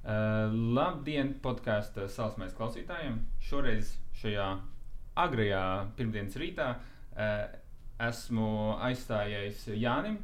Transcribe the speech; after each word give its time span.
Uh, 0.00 0.48
labdien, 0.72 1.34
podkāstu 1.44 2.06
salsmēs 2.08 2.54
klausītājiem! 2.56 3.18
Šoreiz 3.44 3.90
šajā 4.16 4.46
agrajā 5.20 5.64
pirmdienas 5.98 6.38
rītā 6.40 6.68
uh, 6.72 7.42
esmu 8.00 8.78
aizstājies 8.80 9.66
Jānim, 9.76 10.16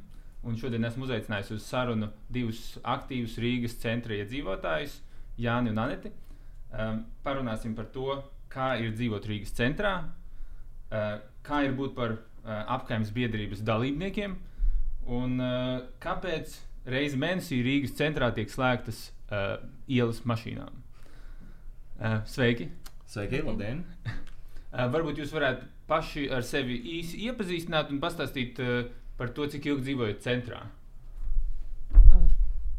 un 0.48 0.56
šodien 0.56 0.88
esmu 0.88 1.04
uzaicinājis 1.04 1.52
uz 1.58 1.66
sarunu 1.68 2.08
divus 2.32 2.62
aktīvus 2.88 3.36
Rīgas 3.42 3.76
centra 3.82 4.16
iedzīvotājus, 4.16 4.94
Jāni 5.44 5.74
un 5.74 5.82
Aneti. 5.84 6.14
Um, 6.72 7.02
parunāsim 7.26 7.74
par 7.76 7.90
to, 7.92 8.16
kā 8.48 8.72
ir 8.80 8.96
dzīvot 8.96 9.28
Rīgas 9.28 9.52
centrā, 9.58 9.92
uh, 10.88 11.18
kā 11.44 11.60
ir 11.68 11.76
būt 11.76 11.92
par 11.98 12.16
uh, 12.16 12.22
apgājuma 12.78 13.12
biedrības 13.12 13.60
dalībniekiem 13.68 14.40
un 15.20 15.36
uh, 15.36 15.84
kāpēc 16.00 16.56
reizi 16.86 17.18
mēnesī 17.20 17.60
Rīgas 17.66 17.94
centrā 17.98 18.30
tiek 18.34 18.50
slēgtas 18.52 19.08
uh, 19.30 19.56
ielas 19.90 20.22
mašīnām. 20.28 20.82
Uh, 21.96 22.20
sveiki! 22.28 22.70
Sveiki, 23.10 23.42
labdien! 23.46 23.84
uh, 24.06 24.86
varbūt 24.92 25.22
jūs 25.22 25.34
varētu 25.34 25.66
paši 25.90 26.26
ar 26.34 26.46
sevi 26.46 26.78
īsi 26.98 27.22
iepazīstināt 27.28 27.92
un 27.94 28.02
pastāstīt 28.02 28.60
uh, 28.62 28.82
par 29.18 29.32
to, 29.36 29.46
cik 29.50 29.70
ilgi 29.70 29.88
dzīvojat 29.90 30.24
centrā. 30.24 30.64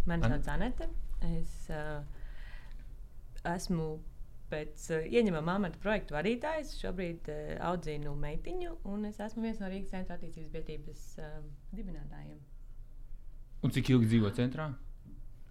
Mani 0.07 0.23
sauc 0.23 0.45
Anete. 0.53 0.87
Es 1.27 1.55
uh, 1.73 1.99
esmu 3.55 3.87
pēc 4.51 4.85
uh, 4.95 5.07
ieņemama 5.11 5.57
amata 5.59 5.81
projektu 5.83 6.15
vadītājs. 6.15 6.77
Šobrīd 6.79 7.27
uh, 7.33 7.55
audzinu 7.71 8.13
meitiņu, 8.21 8.77
un 8.93 9.09
es 9.09 9.19
esmu 9.23 9.43
viens 9.47 9.59
no 9.59 9.71
Rīgas 9.71 9.91
centra 9.95 10.15
attīstības 10.15 10.53
biedrības 10.53 11.09
uh, 11.19 11.41
dibinātājiem. 11.75 12.37
Un 13.65 13.73
cik 13.73 13.89
ilgi 13.93 14.11
dzīvo 14.11 14.31
centrā? 14.37 14.67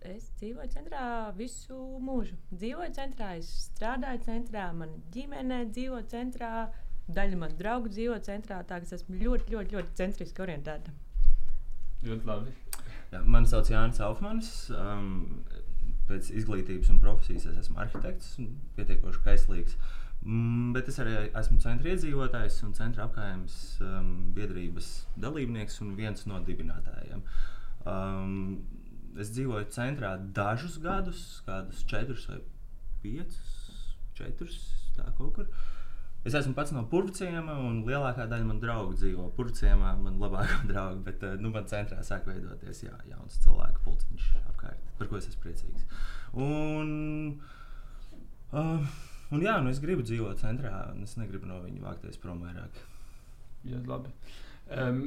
Es 0.06 0.28
dzīvoju 0.38 0.70
centrā 0.70 1.05
visu 1.34 1.77
mūžu. 2.06 2.37
Dzīvoju 2.55 2.92
centrā, 2.95 3.32
es 3.41 3.48
strādāju 3.65 4.23
centrā, 4.29 4.68
mana 4.76 5.01
ģimene 5.15 5.65
dzīvo 5.73 5.98
centrā, 6.13 6.68
daļa 7.10 7.40
manu 7.40 7.59
draugu 7.59 7.90
dzīvo 7.90 8.21
centrā. 8.23 8.60
Tā 8.63 8.79
kā 8.79 8.87
es 8.87 8.95
esmu 9.01 9.18
ļoti, 9.18 9.57
ļoti, 9.57 9.74
ļoti 9.74 9.98
centriski 9.98 10.45
orientēta. 10.46 10.95
Ļoti 12.07 12.30
labi. 12.30 12.54
Jā, 13.10 13.23
mani 13.26 13.51
sauc 13.51 13.71
Jānis 13.71 14.02
Aufmanis. 14.07 14.52
Um, 14.70 15.43
pēc 16.07 16.30
izglītības 16.38 16.93
un 16.95 17.02
profesijas 17.02 17.48
es 17.51 17.60
esmu 17.65 17.80
arhitekts 17.82 18.37
un 18.43 18.52
pietiekoši 18.79 19.23
kaislīgs. 19.26 19.74
Mm, 20.26 20.73
bet 20.74 20.88
es 20.91 20.98
arī 21.02 21.16
esmu 21.26 21.59
centra 21.63 21.93
iedzīvotājs 21.93 22.63
un 22.66 22.73
centra 22.79 23.07
apgājuma 23.07 23.51
um, 23.87 24.15
biedrības 24.35 24.95
dalībnieks 25.23 25.82
un 25.82 25.95
viens 25.98 26.26
no 26.30 26.41
dibinātājiem. 26.46 27.23
Um, 27.87 28.66
es 29.20 29.30
dzīvoju 29.32 29.70
centrā 29.73 30.16
dažus 30.37 30.80
gadus, 30.82 31.23
kādus 31.46 31.84
četrus 31.88 32.26
vai 32.30 32.40
piecus, 33.04 33.95
četrus 34.18 34.59
tā 34.96 35.06
kaut 35.16 35.37
kur. 35.38 35.48
Es 36.26 36.34
esmu 36.34 36.57
pats 36.57 36.73
no 36.74 36.82
Purvciema, 36.90 37.54
un 37.62 37.84
lielākā 37.87 38.24
daļa 38.26 38.48
man 38.48 38.59
draugu 38.59 38.96
dzīvo 38.98 39.29
Purvciemā. 39.37 39.92
Man 40.02 40.18
labākā 40.18 40.64
drauga, 40.70 40.98
bet 41.07 41.23
eh, 41.23 41.37
nu, 41.38 41.52
man 41.54 41.68
centrā 41.70 42.01
sāk 42.07 42.26
veidoties 42.26 42.82
jā, 42.82 42.95
jauns 43.12 43.38
cilvēku 43.45 43.84
pulciņš 43.84 44.30
apkārt, 44.40 44.88
par 44.98 45.10
ko 45.12 45.20
es 45.20 45.29
esmu 45.30 45.45
priecīgs. 45.45 45.87
Un, 46.42 46.90
uh, 48.51 48.98
un 49.30 49.46
jā, 49.46 49.54
nu 49.62 49.70
es 49.70 49.79
gribu 49.84 50.02
dzīvot 50.02 50.42
centrā, 50.42 50.74
un 50.90 51.07
es 51.07 51.14
negribu 51.20 51.46
no 51.46 51.60
viņa 51.62 51.84
vākties 51.84 52.18
prom 52.18 52.42
vairāk. 52.42 52.82
Jā, 53.70 53.79
labi. 53.87 54.10
Um, 54.74 55.04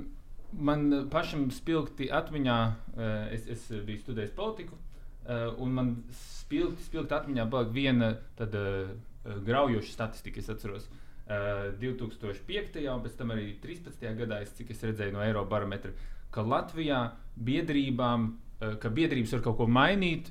man 0.54 1.10
pašam 1.12 1.50
spilgti 1.54 2.10
atmiņā, 2.14 2.58
uh, 2.96 3.12
es, 3.36 3.46
es 3.52 3.68
biju 3.86 4.02
studējis 4.02 4.34
politiku, 4.38 4.78
uh, 4.78 5.50
un 5.62 5.76
man 5.76 5.92
spilgti, 6.16 6.88
spilgti 6.88 7.18
atmiņā 7.18 7.46
paliek 7.52 7.76
viena 7.76 8.14
tāda 8.40 8.64
uh, 8.86 9.38
graujoša 9.46 9.94
statistika. 9.94 10.42
Es 10.42 10.50
atceros, 10.52 10.90
uh, 10.90 11.70
2005. 11.82 12.82
un 12.90 13.04
pēc 13.06 13.18
tam 13.20 13.36
arī 13.36 13.52
13. 13.62 14.06
gadā, 14.18 14.42
es, 14.46 14.54
cik 14.58 14.74
es 14.74 14.84
redzēju 14.88 15.18
no 15.18 15.24
Eirobarometra, 15.26 15.94
ka 16.34 16.46
Latvijā 16.46 17.04
biedrībām, 17.38 18.30
ka 18.60 18.90
biedrības 18.94 19.32
var 19.38 19.44
kaut 19.46 19.58
ko 19.58 19.66
mainīt 19.72 20.28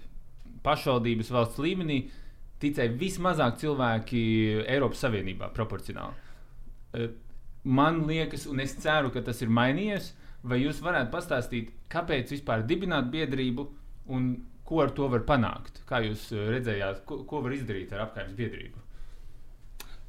pašvaldības 0.63 1.31
valsts 1.33 1.63
līmenī, 1.63 2.03
ticēja 2.63 2.95
vismazāk 2.99 3.59
cilvēki 3.63 4.21
Eiropas 4.67 5.03
Savienībā 5.07 5.51
proporcionāli. 5.55 7.09
Man 7.65 8.07
liekas, 8.07 8.47
un 8.47 8.61
es 8.61 8.77
ceru, 8.83 9.11
ka 9.15 9.23
tas 9.27 9.43
ir 9.43 9.51
mainījies. 9.53 10.13
Vai 10.49 10.61
jūs 10.63 10.79
varētu 10.85 11.11
pastāstīt, 11.11 11.73
kāpēc 11.91 12.31
vispār 12.31 12.63
dibināt 12.67 13.09
biedrību 13.11 13.65
un 14.15 14.29
ko 14.69 14.83
ar 14.85 14.93
to 14.95 15.09
var 15.11 15.25
panākt? 15.27 15.83
Kā 15.89 16.03
jūs 16.05 16.29
eh, 16.33 16.51
redzējāt, 16.55 17.03
ko, 17.09 17.25
ko 17.29 17.41
var 17.45 17.57
izdarīt 17.57 17.95
ar 17.95 18.07
apgājuma 18.07 18.37
biedrību? 18.39 18.85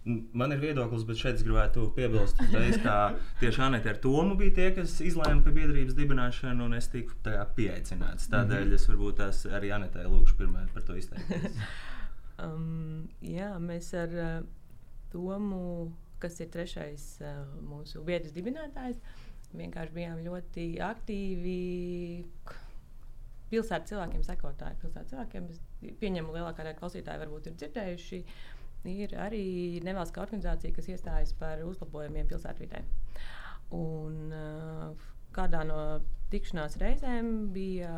Man 0.09 0.53
ir 0.55 0.61
viedoklis, 0.61 1.03
bet 1.05 1.19
šeit 1.19 1.38
es 1.38 1.43
gribētu 1.45 1.89
piebilst, 1.93 2.39
ka 2.83 2.93
tieši 3.41 3.61
Anita 3.65 3.91
ar 3.91 3.97
Tomu 4.01 4.38
bija 4.39 4.55
tie, 4.55 4.69
kas 4.77 4.95
izlēma 5.05 5.43
par 5.45 5.53
biedrības 5.57 5.97
dibināšanu, 5.97 6.69
un 6.69 6.77
es 6.77 6.88
tiku 6.89 7.17
pieaicināts. 7.57 8.29
Tādēļ 8.31 8.63
mm 8.63 8.69
-hmm. 8.69 8.75
es 8.79 8.88
varbūt 8.89 9.19
tās 9.19 9.43
arī 9.45 9.73
Anitai 9.75 10.05
lūgšu 10.07 10.38
pirmā 10.39 10.65
par 10.73 10.88
to 10.88 10.95
izteikties. 10.95 11.59
um, 12.45 13.09
jā, 13.21 13.51
mēs 13.59 13.91
ar 13.93 14.15
uh, 14.15 14.47
Tomu 15.11 15.91
kas 16.22 16.40
ir 16.44 16.52
trešais 16.53 17.06
uh, 17.24 17.41
mūsu 17.66 18.03
biedrs 18.07 18.35
dibinātājs. 18.35 19.00
Vienkārši 19.50 19.96
bijām 19.96 20.22
ļoti 20.25 20.66
aktīvi. 20.85 21.59
Pilsētas 23.50 23.90
cilvēkiem, 23.90 24.22
sekotāji, 24.28 24.78
pilsētas 24.84 25.09
cilvēkiem, 25.09 25.47
es 25.50 25.94
pieņemu, 25.97 26.35
lielākā 26.35 26.62
daļa 26.62 26.78
klausītāji 26.78 27.22
varbūt 27.24 27.47
ir 27.50 27.56
dzirdējuši, 27.57 28.19
ir 28.94 29.16
arī 29.18 29.46
nevalstiskā 29.88 30.22
organizācija, 30.22 30.75
kas 30.75 30.90
iestājas 30.94 31.34
par 31.40 31.63
uzlabojumiem 31.66 32.30
pilsētvidē. 32.30 32.84
Un, 33.74 34.19
uh, 34.30 35.07
kādā 35.34 35.63
no 35.66 35.80
tikšanās 36.30 36.78
reizēm 36.81 37.31
bija 37.53 37.94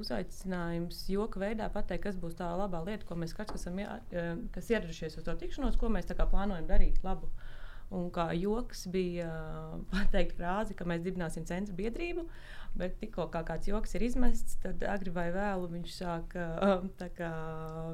uzaicinājums 0.00 1.02
joka 1.12 1.42
veidā 1.42 1.68
pateikt, 1.72 2.06
kas 2.06 2.16
būs 2.20 2.36
tā 2.38 2.48
labā 2.56 2.80
lieta, 2.86 3.04
ko 3.08 3.16
mēs 3.20 3.36
katrs 3.36 3.60
esam 3.60 3.80
kas 4.56 4.72
ieradušies 4.72 5.18
uz 5.20 5.26
to 5.26 5.36
tikšanos, 5.40 5.76
ko 5.80 5.92
mēs 5.92 6.08
plānojam 6.16 6.68
darīt 6.70 7.04
labu. 7.04 7.28
Uh, 7.28 7.53
Un 7.94 8.10
kā 8.14 8.28
joks 8.36 8.86
bija 8.92 9.28
pateikt 9.92 10.36
frāzi, 10.38 10.76
ka 10.78 10.86
mēs 10.88 11.04
dibināsim 11.04 11.46
centra 11.48 11.76
biedrību, 11.78 12.26
bet 12.78 12.98
tikko 13.00 13.28
kā 13.32 13.44
kāds 13.46 13.70
joks 13.70 13.94
ir 13.94 14.06
izmests, 14.08 14.58
tad 14.64 14.82
agri 14.90 15.14
vai 15.14 15.28
vēlu 15.34 15.70
viņš 15.76 15.96
sāk 16.00 16.36
kā, 17.20 17.32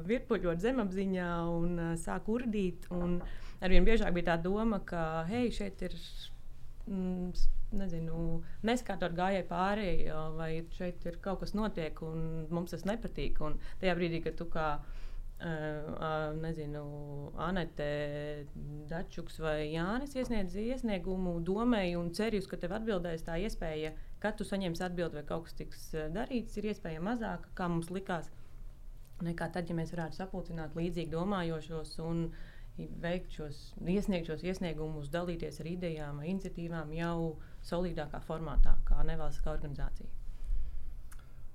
virpuļot 0.09 0.65
zemapziņā 0.65 1.31
un 1.53 1.81
sāk 2.01 2.29
urdīt. 2.33 2.89
Un 2.97 3.19
arvien 3.61 3.87
biežāk 3.87 4.13
bija 4.17 4.33
tā 4.33 4.41
doma, 4.43 4.81
ka 4.85 5.23
hei, 5.29 5.49
šeit 5.55 5.85
ir. 5.87 5.97
Mm, 6.89 7.33
nezinu, 7.77 8.41
neskārtot 8.67 9.13
gājēji 9.15 9.45
pāri, 9.49 9.91
vai 10.35 10.49
šeit 10.75 11.05
ir 11.07 11.19
kaut 11.23 11.41
kas 11.43 11.53
notiek, 11.57 12.01
un 12.05 12.47
mums 12.51 12.73
tas 12.75 12.83
nepatīk. 12.87 13.39
Un 13.45 13.57
tajā 13.81 13.95
brīdī, 13.97 14.21
kad 14.25 14.37
tu 14.39 14.47
kā 14.51 14.67
nezinu, 16.41 16.83
Anete, 17.41 18.45
Dačuks 18.89 19.39
vai 19.41 19.71
Jānis 19.71 20.13
iesniedz 20.15 20.55
iesniegumu 20.55 21.39
domēji 21.45 21.97
un 21.97 22.11
cerīs, 22.13 22.47
ka 22.49 22.59
tev 22.61 22.75
atbildēs 22.77 23.25
tā 23.25 23.39
iespēja, 23.41 23.93
ka 24.21 24.33
tu 24.37 24.45
saņemsi 24.45 24.85
atbildi 24.85 25.19
vai 25.19 25.25
kaut 25.25 25.47
kas 25.47 25.57
tiks 25.57 25.89
darīts, 26.13 26.57
ir 26.57 26.69
iespēja 26.71 27.01
mazāka, 27.01 27.49
kā 27.57 27.69
mums 27.71 27.89
likās. 27.89 28.29
Nekā 29.21 29.51
tad, 29.53 29.69
ja 29.69 29.77
mēs 29.77 29.93
varētu 29.93 30.17
sapulcināt 30.17 30.75
līdzīgi 30.77 31.13
domājošos 31.13 31.97
un 32.05 32.31
veikt 33.01 33.35
šos, 33.37 33.59
iesniegt 33.85 34.29
šos 34.29 34.45
iesniegumus, 34.45 35.11
dalīties 35.13 35.59
ar 35.61 35.69
idejām, 35.69 36.23
iniciatīvām 36.25 36.93
jau 36.97 37.35
solidākā 37.67 38.21
formātā, 38.25 38.77
kā 38.87 39.03
nevalstiskā 39.05 39.53
organizācija. 39.53 40.09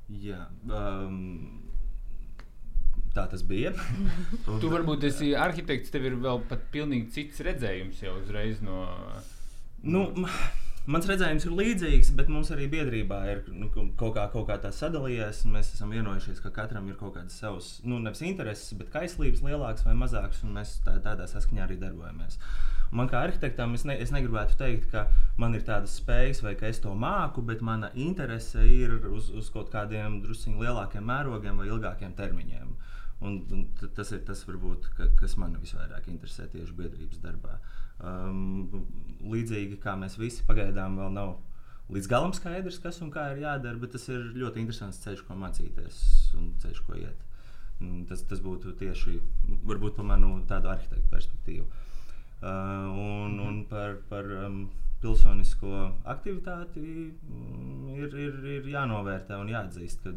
Jā, 0.06 0.44
um, 0.70 1.75
Tā 3.16 3.24
tas 3.32 3.42
bija. 3.46 3.72
tu 4.60 4.70
varbūt 4.72 5.08
esi 5.08 5.32
arhitekts, 5.38 5.92
tev 5.94 6.04
ir 6.10 6.20
vēl 6.20 6.44
pat 6.50 6.68
pilnīgi 6.74 7.10
cits 7.16 7.42
redzējums 7.46 8.04
jau 8.04 8.18
uzreiz 8.20 8.62
no. 8.64 8.84
Nu, 9.86 10.08
Mans 10.86 11.02
redzējums 11.10 11.42
ir 11.48 11.54
līdzīgs, 11.58 12.12
bet 12.14 12.28
mums 12.30 12.52
arī 12.54 12.68
biedrībā 12.70 13.16
ir 13.26 13.40
nu, 13.50 13.66
kaut, 13.74 14.12
kā, 14.14 14.28
kaut 14.30 14.44
kā 14.46 14.54
tā 14.62 14.70
sadalījies. 14.70 15.40
Mēs 15.50 15.72
esam 15.74 15.90
vienojušies, 15.90 16.38
ka 16.44 16.52
katram 16.54 16.86
ir 16.86 16.94
kaut 17.00 17.16
kādas 17.16 17.40
savas, 17.40 17.70
nu, 17.82 17.98
nevis 18.04 18.22
intereses, 18.22 18.70
bet 18.78 18.92
kaislības 18.92 19.42
lielākas 19.42 19.82
vai 19.82 19.96
mazākas, 19.98 20.44
un 20.46 20.54
mēs 20.54 20.76
tā, 20.86 20.94
tādā 21.02 21.26
saskaņā 21.32 21.64
arī 21.64 21.80
darbojamies. 21.80 22.38
Man 22.94 23.10
kā 23.10 23.24
arhitektam 23.26 23.74
es, 23.74 23.82
ne, 23.88 23.96
es 23.98 24.14
negribētu 24.14 24.54
teikt, 24.60 24.86
ka 24.92 25.08
man 25.42 25.58
ir 25.58 25.66
tādas 25.66 25.96
spējas 25.98 26.44
vai 26.46 26.54
ka 26.54 26.70
es 26.70 26.78
to 26.84 26.94
māku, 26.94 27.42
bet 27.42 27.66
mana 27.66 27.90
interese 27.98 28.62
ir 28.62 28.94
uz, 29.10 29.32
uz 29.34 29.50
kaut 29.50 29.74
kādiem 29.74 30.20
druskuļiem 30.22 30.62
lielākiem 30.68 31.10
mērogiem 31.10 31.58
vai 31.58 31.66
ilgākiem 31.66 32.14
termiņiem. 32.14 32.76
Un, 33.24 33.38
un 33.54 33.64
tas 33.96 34.10
ir 34.12 34.20
tas, 34.28 34.42
varbūt, 34.44 34.90
ka, 34.96 35.08
kas 35.16 35.38
man 35.40 35.54
visvairāk 35.56 36.08
interesē 36.12 36.50
tieši 36.52 36.74
biedrības 36.76 37.22
darbā. 37.22 37.56
Um, 38.04 38.84
līdzīgi 39.24 39.78
kā 39.80 39.94
mēs 39.96 40.18
visi 40.20 40.44
pagaidām 40.44 40.98
vēl 41.00 41.14
nav 41.16 41.38
līdz 41.92 42.10
galam 42.10 42.34
skaidrs, 42.36 42.80
kas 42.82 43.00
un 43.00 43.12
kā 43.14 43.30
ir 43.32 43.44
jādara, 43.46 43.80
bet 43.80 43.94
tas 43.96 44.04
ir 44.12 44.34
ļoti 44.36 44.60
interesants 44.60 45.00
ceļš, 45.04 45.22
ko 45.24 45.38
mācīties 45.40 46.02
un 46.36 46.50
ceļš, 46.60 46.82
ko 46.84 46.98
iet. 47.00 47.22
Mm, 47.80 48.04
Tas, 48.08 48.22
tas 48.28 48.40
būtu 48.40 48.72
tieši 48.80 49.18
varbūt 49.68 49.98
par 49.98 50.08
manu 50.08 50.38
tādu 50.48 50.70
arhitektu 50.72 51.08
perspektīvu. 51.12 51.66
Uh, 52.36 52.92
un, 53.00 53.38
un 53.40 53.62
par, 53.68 53.96
par 54.10 54.28
um, 54.44 54.66
pilsonisko 55.00 55.72
aktivitāti 56.04 56.84
mm, 56.84 57.96
ir, 57.96 58.16
ir, 58.26 58.38
ir 58.58 58.70
jānovērtē 58.74 59.38
un 59.40 59.52
jāatzīst, 59.52 60.04
ka 60.04 60.12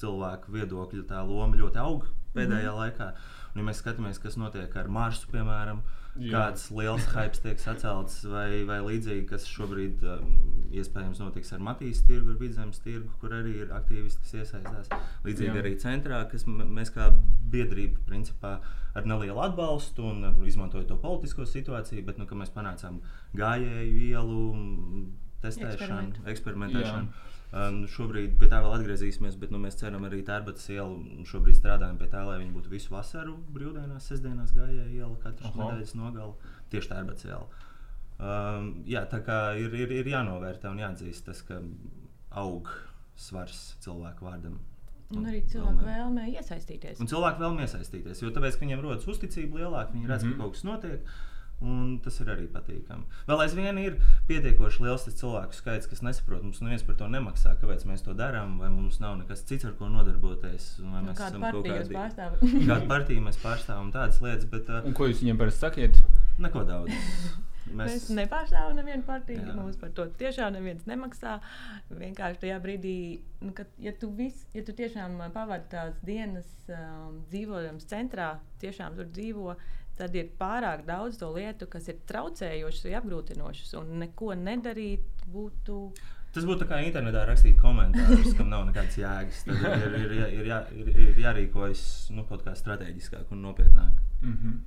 cilvēku 0.00 0.54
viedokļa 0.54 1.08
tā 1.10 1.24
loma 1.26 1.58
ļoti 1.58 1.82
aug 1.82 2.06
pēdējā 2.34 2.70
mm. 2.70 2.78
laikā. 2.80 3.10
Un, 3.52 3.60
ja 3.60 3.66
mēs 3.68 3.82
skatāmies, 3.82 4.18
kas 4.22 4.38
notiek 4.40 4.72
ar 4.80 4.88
Marsu, 4.90 5.28
piemēram, 5.30 5.82
Jā. 6.14 6.30
kāds 6.30 6.68
liels 6.74 7.06
hype 7.10 7.38
tiek 7.42 7.60
sacelts, 7.62 8.20
vai, 8.30 8.62
vai 8.66 8.80
līdzīgi, 8.82 9.24
kas 9.30 9.46
šobrīd 9.50 10.02
um, 10.10 10.32
iespējams 10.74 11.22
notiks 11.22 11.52
ar 11.54 11.62
Matīs 11.62 12.02
tirgu, 12.06 12.34
ar 12.34 12.40
vidzemes 12.42 12.82
tirgu, 12.82 13.10
kur 13.22 13.34
arī 13.38 13.56
ir 13.64 13.74
aktīvisti, 13.74 14.22
kas 14.22 14.36
iesaistās. 14.40 14.90
Līdzīgi 15.26 15.50
Jā. 15.50 15.56
Jā. 15.58 15.64
arī 15.64 15.74
centrā, 15.82 16.22
kas 16.30 16.46
mēs 16.50 16.94
kā 16.94 17.10
biedrība 17.54 18.02
principā 18.08 18.56
ar 18.94 19.10
nelielu 19.10 19.42
atbalstu 19.46 20.06
un 20.10 20.30
uh, 20.30 20.40
izmantojot 20.46 20.90
to 20.90 20.98
politisko 21.02 21.46
situāciju, 21.50 22.06
bet 22.06 22.18
nu, 22.18 22.26
mēs 22.38 22.54
panācām 22.54 22.98
gājēju 23.38 24.08
ielu, 24.10 24.42
testēšanu, 25.44 26.24
eksperimentēšanu. 26.30 27.32
Um, 27.54 27.84
šobrīd 27.86 28.32
pie 28.40 28.48
tā 28.50 28.58
vēl 28.64 28.72
atgriezīsimies, 28.80 29.36
bet 29.38 29.52
nu, 29.54 29.60
mēs 29.62 29.76
ceram 29.78 30.02
arī 30.08 30.24
Tērbatas 30.26 30.64
ielu. 30.74 31.22
Šobrīd 31.30 31.54
strādājam 31.60 31.98
pie 32.00 32.08
tā, 32.10 32.24
lai 32.26 32.40
viņi 32.40 32.50
būtu 32.56 32.72
visu 32.72 32.90
vasaru 32.90 33.36
brīvdienās, 33.54 34.08
sestdienās 34.10 34.50
gājēja 34.56 34.88
iela, 34.90 35.14
katru 35.22 35.52
nedēļas 35.60 35.94
nogali 35.94 36.34
tieši 36.72 36.90
Tērbatas 36.90 37.28
iela. 37.28 37.46
Um, 38.18 38.70
jā, 38.90 39.04
tā 39.10 39.20
kā 39.26 39.38
ir, 39.60 39.70
ir, 39.74 39.92
ir 40.00 40.10
jānovērtē 40.10 40.70
un 40.70 40.82
jāatzīst 40.82 41.26
tas, 41.28 41.42
ka 41.46 41.60
aug 42.42 42.70
svars 43.14 43.76
cilvēku 43.84 44.26
vārdam. 44.26 44.58
Un 45.14 45.28
arī 45.30 45.44
cilvēku 45.46 45.84
vēlme 45.86 46.24
iesaistīties. 46.32 46.98
Un 47.02 47.10
cilvēki 47.10 47.42
vēl 47.44 47.60
iesaistīties, 47.68 48.22
jo 48.24 48.32
tāpēc, 48.34 48.56
ka 48.58 48.64
viņiem 48.66 48.82
rodas 48.82 49.06
uzticība 49.06 49.60
lielāka, 49.62 49.94
viņi 49.94 50.10
redz, 50.10 50.24
mm 50.24 50.28
Mhm. 50.28 50.34
-hmm. 50.34 50.38
ka 50.38 50.42
kaut 50.42 50.52
kas 50.58 50.64
notiek. 50.64 51.00
Un 51.64 51.94
tas 52.04 52.18
ir 52.20 52.28
arī 52.28 52.44
patīkami. 52.52 53.06
Vēl 53.28 53.40
aizvien 53.46 53.78
ir 53.80 53.94
pietiekoši 54.28 54.82
liels 54.84 55.06
tas 55.06 55.14
cilvēku 55.16 55.56
skaits, 55.56 55.88
kas 55.88 56.02
nesaprot, 56.04 56.42
mums 56.44 56.60
neviens 56.60 56.84
par 56.84 56.98
to 57.00 57.08
nemaksā, 57.08 57.54
kāpēc 57.62 57.86
mēs 57.88 58.04
to 58.04 58.12
darām, 58.18 58.58
vai 58.60 58.68
mums 58.74 59.00
nav 59.00 59.16
nekas 59.22 59.46
cits, 59.48 59.64
ar 59.64 59.72
ko 59.78 59.88
nodarboties. 59.88 60.74
vai 60.82 61.00
Nu, 61.00 61.06
mēs 61.08 61.16
kādu 61.22 61.40
esam 61.40 61.46
kaut 61.48 61.64
kādi- 61.70 61.96
pārstāvat? 61.96 62.44
Kādu 62.70 62.90
partiju 62.92 63.24
mēs 63.30 63.40
pārstāvam, 63.40 63.88
tādas 63.96 64.20
lietas, 64.20 64.44
bet 64.52 64.68
uh, 64.68 64.82
Un 64.84 64.92
ko 64.98 65.08
jūs 65.08 65.24
viņiem 65.24 65.40
parasti 65.40 65.64
sakiet? 65.66 66.02
neko 66.38 66.64
daudz. 66.68 66.92
Mēs 67.74 68.10
nepārstāvam 68.12 68.74
nevienu 68.76 69.06
partiju. 69.06 69.40
Jā. 69.40 69.54
Mums 69.56 69.78
par 69.80 69.88
to 69.96 70.04
tiešām 70.20 70.52
neviens 70.52 70.82
nemaksā. 70.84 71.38
Vienkārši 71.96 72.42
tajā 72.42 72.58
brīdī, 72.60 72.92
nu, 73.40 73.54
kad, 73.56 73.70
ja, 73.80 73.92
tu 73.96 74.10
vis, 74.18 74.42
ja 74.52 74.60
tu 74.66 74.74
tiešām 74.76 75.16
pavadi 75.32 75.70
tās 75.72 75.96
dienas 76.04 76.50
um, 76.68 77.22
dzīvojams 77.32 77.88
centrā, 77.88 78.34
tiešām 78.60 78.98
tur 79.00 79.08
dzīvo, 79.16 79.54
tad 79.98 80.14
ir 80.18 80.30
pārāk 80.38 80.84
daudz 80.88 81.18
to 81.20 81.30
lietu, 81.34 81.68
kas 81.70 81.86
ir 81.92 82.00
traucējošas 82.08 82.86
vai 82.88 82.94
apgrūtinošas. 82.98 83.72
Un 83.80 83.98
neko 84.02 84.34
nedarīt 84.38 85.24
būtu. 85.30 85.78
Tas 86.34 86.46
būtu 86.48 86.66
kā 86.66 86.80
internetā 86.82 87.22
rakstīt 87.28 87.60
komentārus, 87.62 88.32
kam 88.34 88.48
nav 88.50 88.64
nekādas 88.66 88.96
jēgas. 88.98 89.44
Tad 89.46 89.60
ir, 89.86 89.94
ir, 90.00 90.14
ir, 90.16 90.24
ir, 90.40 90.48
jā, 90.50 90.60
ir, 90.74 90.88
ir 91.04 91.20
jārīkojas 91.22 91.84
nu, 92.16 92.24
kaut 92.26 92.42
kā 92.46 92.56
strateģiskāk 92.58 93.30
un 93.30 93.44
nopietnāk. 93.46 94.00
Mm 94.22 94.36
-hmm. 94.40 94.62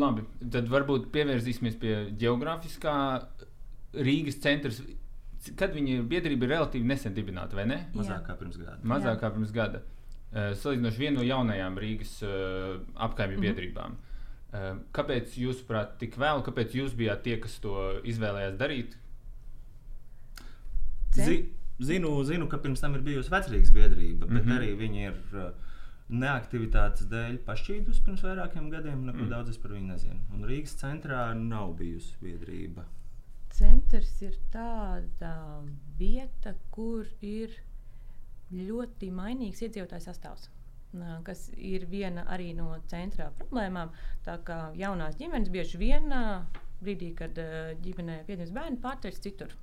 Labi, 0.00 0.24
tad 0.50 0.68
varbūt 0.72 1.10
pievērsīsimies 1.12 1.76
pie 1.80 1.94
geogrāfiskā 2.16 2.94
Rīgas 3.92 4.38
centra. 4.40 4.70
Kad 5.56 5.74
viņa 5.74 6.06
biedrība 6.08 6.44
ir 6.44 6.50
relatīvi 6.54 6.86
nesen 6.86 7.14
dibināta, 7.14 7.56
vai 7.56 7.66
ne? 7.66 7.88
Mazāk 7.94 8.24
kā 8.26 8.36
pirms 8.38 8.56
gada. 8.56 8.78
Mazāk 8.82 9.20
kā 9.20 9.30
pirms 9.30 9.52
gada. 9.52 9.82
Uh, 10.32 10.54
Salīdzinoši 10.56 10.98
viena 10.98 11.18
no 11.18 11.24
jaunajām 11.24 11.76
Rīgas 11.76 12.22
uh, 12.22 12.80
apkaimju 12.94 13.36
Mhm. 13.38 13.42
biedrībām. 13.46 13.92
Uh, 13.92 14.11
kāpēc, 14.52 15.36
jūsuprāt, 15.40 15.96
tik 16.00 16.18
vēl? 16.20 16.42
Kāpēc 16.44 16.74
jūs 16.76 16.96
bijāt 16.96 17.24
tie, 17.24 17.38
kas 17.40 17.56
to 17.64 17.76
izvēlējās 18.08 18.58
darīt? 18.60 18.96
Zi, 21.16 21.36
zinu, 21.80 22.12
zinu, 22.28 22.48
ka 22.48 22.60
pirms 22.60 22.80
tam 22.80 22.96
ir 22.96 23.04
bijusi 23.04 23.32
vecrīgas 23.32 23.72
biedrība, 23.72 24.26
bet 24.26 24.44
mm. 24.44 24.48
-hmm. 24.48 24.58
arī 24.58 24.74
viņi 24.80 25.04
ir 25.08 25.18
uh, 25.36 25.72
neaktivitātes 26.12 27.08
dēļ 27.08 27.38
pašķīdusi 27.46 28.04
pirms 28.04 28.24
vairākiem 28.26 28.70
gadiem. 28.72 29.06
Neko 29.06 29.18
Mm. 29.18 29.24
mm. 29.24 29.30
daudz 29.30 29.50
es 29.50 29.58
par 29.58 29.72
viņu 29.72 29.88
nezinu. 29.92 30.20
Un 30.34 30.44
Rīgas 30.48 30.76
centrā 30.80 31.32
nav 31.36 31.76
bijusi 31.78 32.16
biedrība. 32.20 32.84
Centrs 33.52 34.22
ir 34.22 34.36
tāda 34.52 35.34
vieta, 35.98 36.54
kur 36.70 37.06
ir 37.20 37.52
ļoti 38.52 39.10
mainīgs 39.12 39.62
iedzīvotāju 39.64 40.04
sastāvs. 40.04 40.48
Kas 41.24 41.46
ir 41.56 41.86
viena 41.88 42.26
arī 42.28 42.52
no 42.54 42.74
centrā 42.90 43.30
problēmām. 43.38 43.92
Tā 44.26 44.38
kā 44.44 44.58
jaunās 44.76 45.16
ģimenes 45.16 45.48
bieži 45.52 45.80
vien 45.80 46.12
brīdī, 46.82 47.12
kad 47.16 47.38
ģimenē 47.84 48.22
piedzimst 48.26 48.52
bērni, 48.52 48.80
pārceļas 48.82 49.22
citur. 49.24 49.54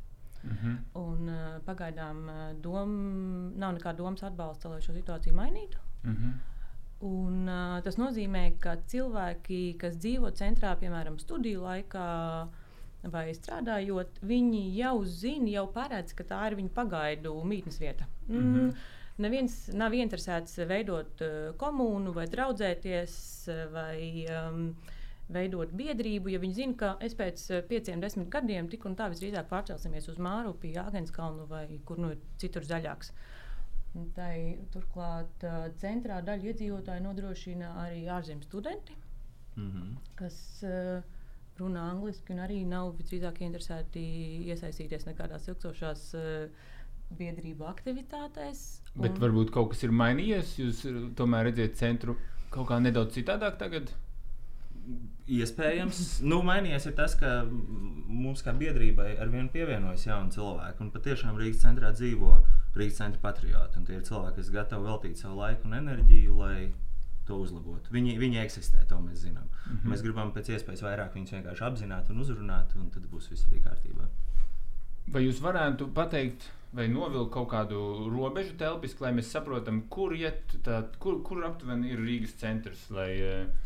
Mm 0.43 0.55
-hmm. 0.55 0.77
Un, 0.95 1.31
pagaidām 1.65 2.29
dom, 2.61 2.93
nav 3.59 3.73
nekāda 3.75 3.97
domas 3.97 4.23
atbalsta, 4.23 4.69
lai 4.69 4.81
šo 4.81 4.93
situāciju 4.93 5.35
mainītu. 5.35 5.77
Mm 6.03 6.15
-hmm. 6.15 6.33
Un, 6.99 7.45
tas 7.83 7.95
nozīmē, 7.95 8.59
ka 8.59 8.75
cilvēki, 8.91 9.77
kas 9.79 9.95
dzīvo 9.95 10.31
centrā, 10.31 10.75
piemēram, 10.75 11.19
studiju 11.19 11.61
laikā 11.61 12.07
vai 13.07 13.29
strādājot, 13.35 14.19
viņi 14.25 14.63
jau 14.75 15.05
zina, 15.05 15.47
jau 15.53 15.65
paredz, 15.71 16.13
ka 16.13 16.23
tā 16.27 16.39
ir 16.49 16.57
viņu 16.59 16.73
pagaidu 16.75 17.33
mītnes 17.47 17.79
vieta. 17.79 18.07
Mm. 18.27 18.39
Mhm. 18.39 18.71
Neviens 19.19 19.55
nav 19.75 19.95
interesēts 19.97 20.59
veidot 20.69 21.23
uh, 21.25 21.33
komunu 21.59 22.13
vai 22.15 22.27
draudzēties 22.31 23.17
uh, 23.51 23.65
vai 23.73 24.25
um, 24.31 24.69
veidot 25.29 25.73
biedrību, 25.75 26.31
ja 26.33 26.39
viņi 26.41 26.57
zina, 26.61 26.77
ka 26.79 26.93
es 27.05 27.17
pēc 27.19 27.43
uh, 27.51 27.65
pieciem, 27.67 27.99
desmit 28.03 28.31
gadiem 28.33 28.69
tik 28.71 28.87
un 28.89 28.95
tā 28.99 29.09
visdrīzāk 29.11 29.49
pārcelsimies 29.51 30.07
uz 30.13 30.21
Mārupi, 30.23 30.71
Jāgenskalnu 30.77 31.49
vai 31.51 31.65
kur 31.85 31.99
nu 31.99 32.13
ir 32.15 32.23
citur 32.41 32.65
zaļāks. 32.65 33.11
Tai, 34.15 34.33
turklāt 34.69 35.43
centrā 35.81 36.19
daļa 36.21 36.51
iedzīvotāju 36.51 37.01
nodrošina 37.07 37.71
arī 37.87 38.03
ārzemju 38.13 38.45
studenti, 38.45 38.93
Mm 39.59 39.71
-hmm. 39.71 40.15
kas 40.15 40.63
uh, 40.63 41.03
runā 41.59 41.81
angliski 41.91 42.33
un 42.33 42.39
arī 42.39 42.59
nav 42.67 42.93
visdrīzāk 42.99 43.41
interesēti 43.41 44.03
iesaistīties 44.51 45.05
nekādās 45.05 45.47
ilgstošās 45.47 46.13
uh, 46.13 46.21
biedrību 47.19 47.65
aktivitātēs. 47.65 48.78
Bet 48.95 49.15
Un- 49.15 49.23
varbūt 49.23 49.53
kaut 49.53 49.73
kas 49.73 49.83
ir 49.85 49.95
mainījies. 49.95 50.57
Jūs 50.59 50.83
uh, 50.89 51.01
tomēr 51.15 51.49
redzat 51.49 51.77
centru 51.79 52.17
kaut 52.49 52.69
kā 52.71 52.79
nedaudz 52.81 53.13
citādāk 53.17 53.59
tagad. 53.61 53.91
Iespējams, 55.29 56.23
nu, 56.25 56.39
mainījies 56.41 56.87
ir 56.89 56.95
tas, 56.97 57.13
ka 57.19 57.43
mums 57.45 58.41
kā 58.41 58.55
biedrībai 58.57 59.11
ar 59.21 59.29
vienu 59.29 59.51
pievienojas 59.53 60.07
jauni 60.07 60.33
cilvēki. 60.33 60.81
Un 60.81 60.89
patiešām 60.95 61.37
Rīgas 61.37 61.61
centrā 61.61 61.91
dzīvo 61.93 62.31
Rīgas 62.79 62.97
centra 63.01 63.21
patrioti. 63.21 63.77
Un 63.77 63.85
tie 63.85 63.99
ir 63.99 64.05
cilvēki, 64.07 64.39
kas 64.39 64.53
gatavi 64.53 64.89
veltīt 64.89 65.21
savu 65.21 65.37
laiku 65.43 65.69
un 65.69 65.77
enerģiju, 65.77 66.37
lai 66.39 66.71
to 67.29 67.37
uzlabotu. 67.43 67.93
Viņi, 67.93 68.17
viņi 68.21 68.41
eksistē, 68.41 68.83
to 68.89 68.97
mēs 69.03 69.23
zinām. 69.25 69.45
Mm. 69.45 69.75
-hmm. 69.75 69.91
Mēs 69.91 70.03
gribam 70.05 70.31
pēc 70.33 70.49
iespējas 70.55 70.85
vairāk 70.85 71.13
viņus 71.17 71.35
vienkārši 71.37 71.65
apzināt 71.67 72.09
un 72.09 72.23
uzrunāt, 72.25 72.75
un 72.75 72.89
tad 72.89 73.05
būs 73.11 73.29
viss 73.29 73.45
arī 73.49 73.61
kārtībā. 73.65 74.09
Vai 75.13 75.25
jūs 75.25 75.41
varētu 75.41 75.89
pateikt, 75.93 76.49
vai 76.75 76.85
novilkt 76.91 77.31
kaut 77.33 77.47
kādu 77.49 77.79
robežu 78.13 78.53
telpiski, 78.59 79.01
lai 79.01 79.09
mēs 79.17 79.31
saprotam, 79.33 79.79
kur, 79.89 80.13
iet, 80.13 80.53
tā, 80.65 80.83
kur, 81.01 81.15
kur 81.25 81.41
aptuveni 81.47 81.89
ir 81.95 82.03
Rīgas 82.05 82.35
centrs? 82.37 82.83
Lai, 82.93 83.09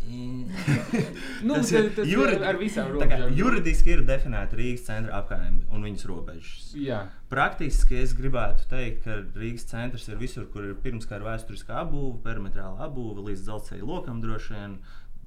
nu, 1.43 1.53
Tas 1.57 1.71
ir 1.71 1.89
tas 1.95 2.07
juri- 2.07 2.37
ar, 2.37 2.45
ar 2.53 2.59
visām 2.61 2.91
robežām. 2.93 3.33
Juridiski 3.37 3.93
ir 3.97 4.05
definēta 4.07 4.55
Rīgas 4.59 4.85
centra 4.87 5.19
apgājuma 5.19 5.67
un 5.75 5.83
viņas 5.87 6.07
robežas. 6.09 6.71
Jā, 6.79 7.03
Praktiski 7.33 7.97
es 8.03 8.13
gribētu 8.15 8.67
teikt, 8.71 9.03
ka 9.07 9.19
Rīgas 9.39 9.65
centrs 9.71 10.07
ir 10.11 10.19
visur, 10.21 10.45
kur 10.53 10.67
ir 10.69 10.75
pirmskara 10.83 11.25
vēsturiskā 11.31 11.79
apbūve, 11.83 12.19
perimetrāla 12.25 12.85
apbūve 12.87 13.27
līdz 13.31 13.47
dzelzceļa 13.47 13.87
lokam 13.89 14.21
droši 14.23 14.53
vien. 14.55 14.77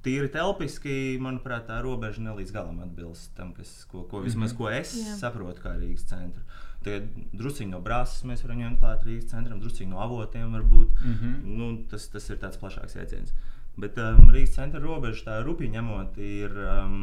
Tīri 0.05 0.29
telpiski, 0.31 1.17
manuprāt, 1.19 1.65
tā 1.67 1.81
robeža 1.83 2.21
ne 2.23 2.31
līdz 2.37 2.53
galam 2.55 2.77
atbilst 2.85 3.33
tam, 3.35 3.49
kas, 3.57 3.81
ko, 3.91 4.05
ko, 4.07 4.21
vismaz, 4.23 4.53
ko 4.55 4.69
es 4.71 4.93
Jā. 4.95 5.09
Jā. 5.09 5.15
saprotu 5.25 5.63
kā 5.65 5.73
Rīgas 5.75 6.05
centru. 6.07 6.45
Tagad 6.85 7.07
druskuļi 7.35 7.71
no 7.71 7.79
brāzes 7.83 8.25
mēs 8.27 8.43
varam 8.45 8.61
ņemt 8.61 8.81
klāt 8.81 9.05
Rīgas 9.07 9.31
centram, 9.31 9.61
druskuļi 9.63 9.89
no 9.91 10.01
avotiem 10.03 10.53
varbūt. 10.53 10.93
Mhm. 11.01 11.37
Nu, 11.57 11.71
tas, 11.91 12.09
tas 12.13 12.29
ir 12.29 12.41
tāds 12.43 12.59
plašāks 12.61 12.97
jēdziens. 12.99 13.33
Bet 13.77 13.97
um, 14.01 14.29
Rīgas 14.33 14.55
centra 14.57 14.81
robeža, 14.81 15.25
tā 15.25 15.39
rupi 15.45 15.69
ņemot, 15.73 16.17
ir 16.17 16.53
um, 16.65 17.01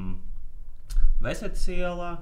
Vesetas 1.23 1.69
iela, 1.71 2.17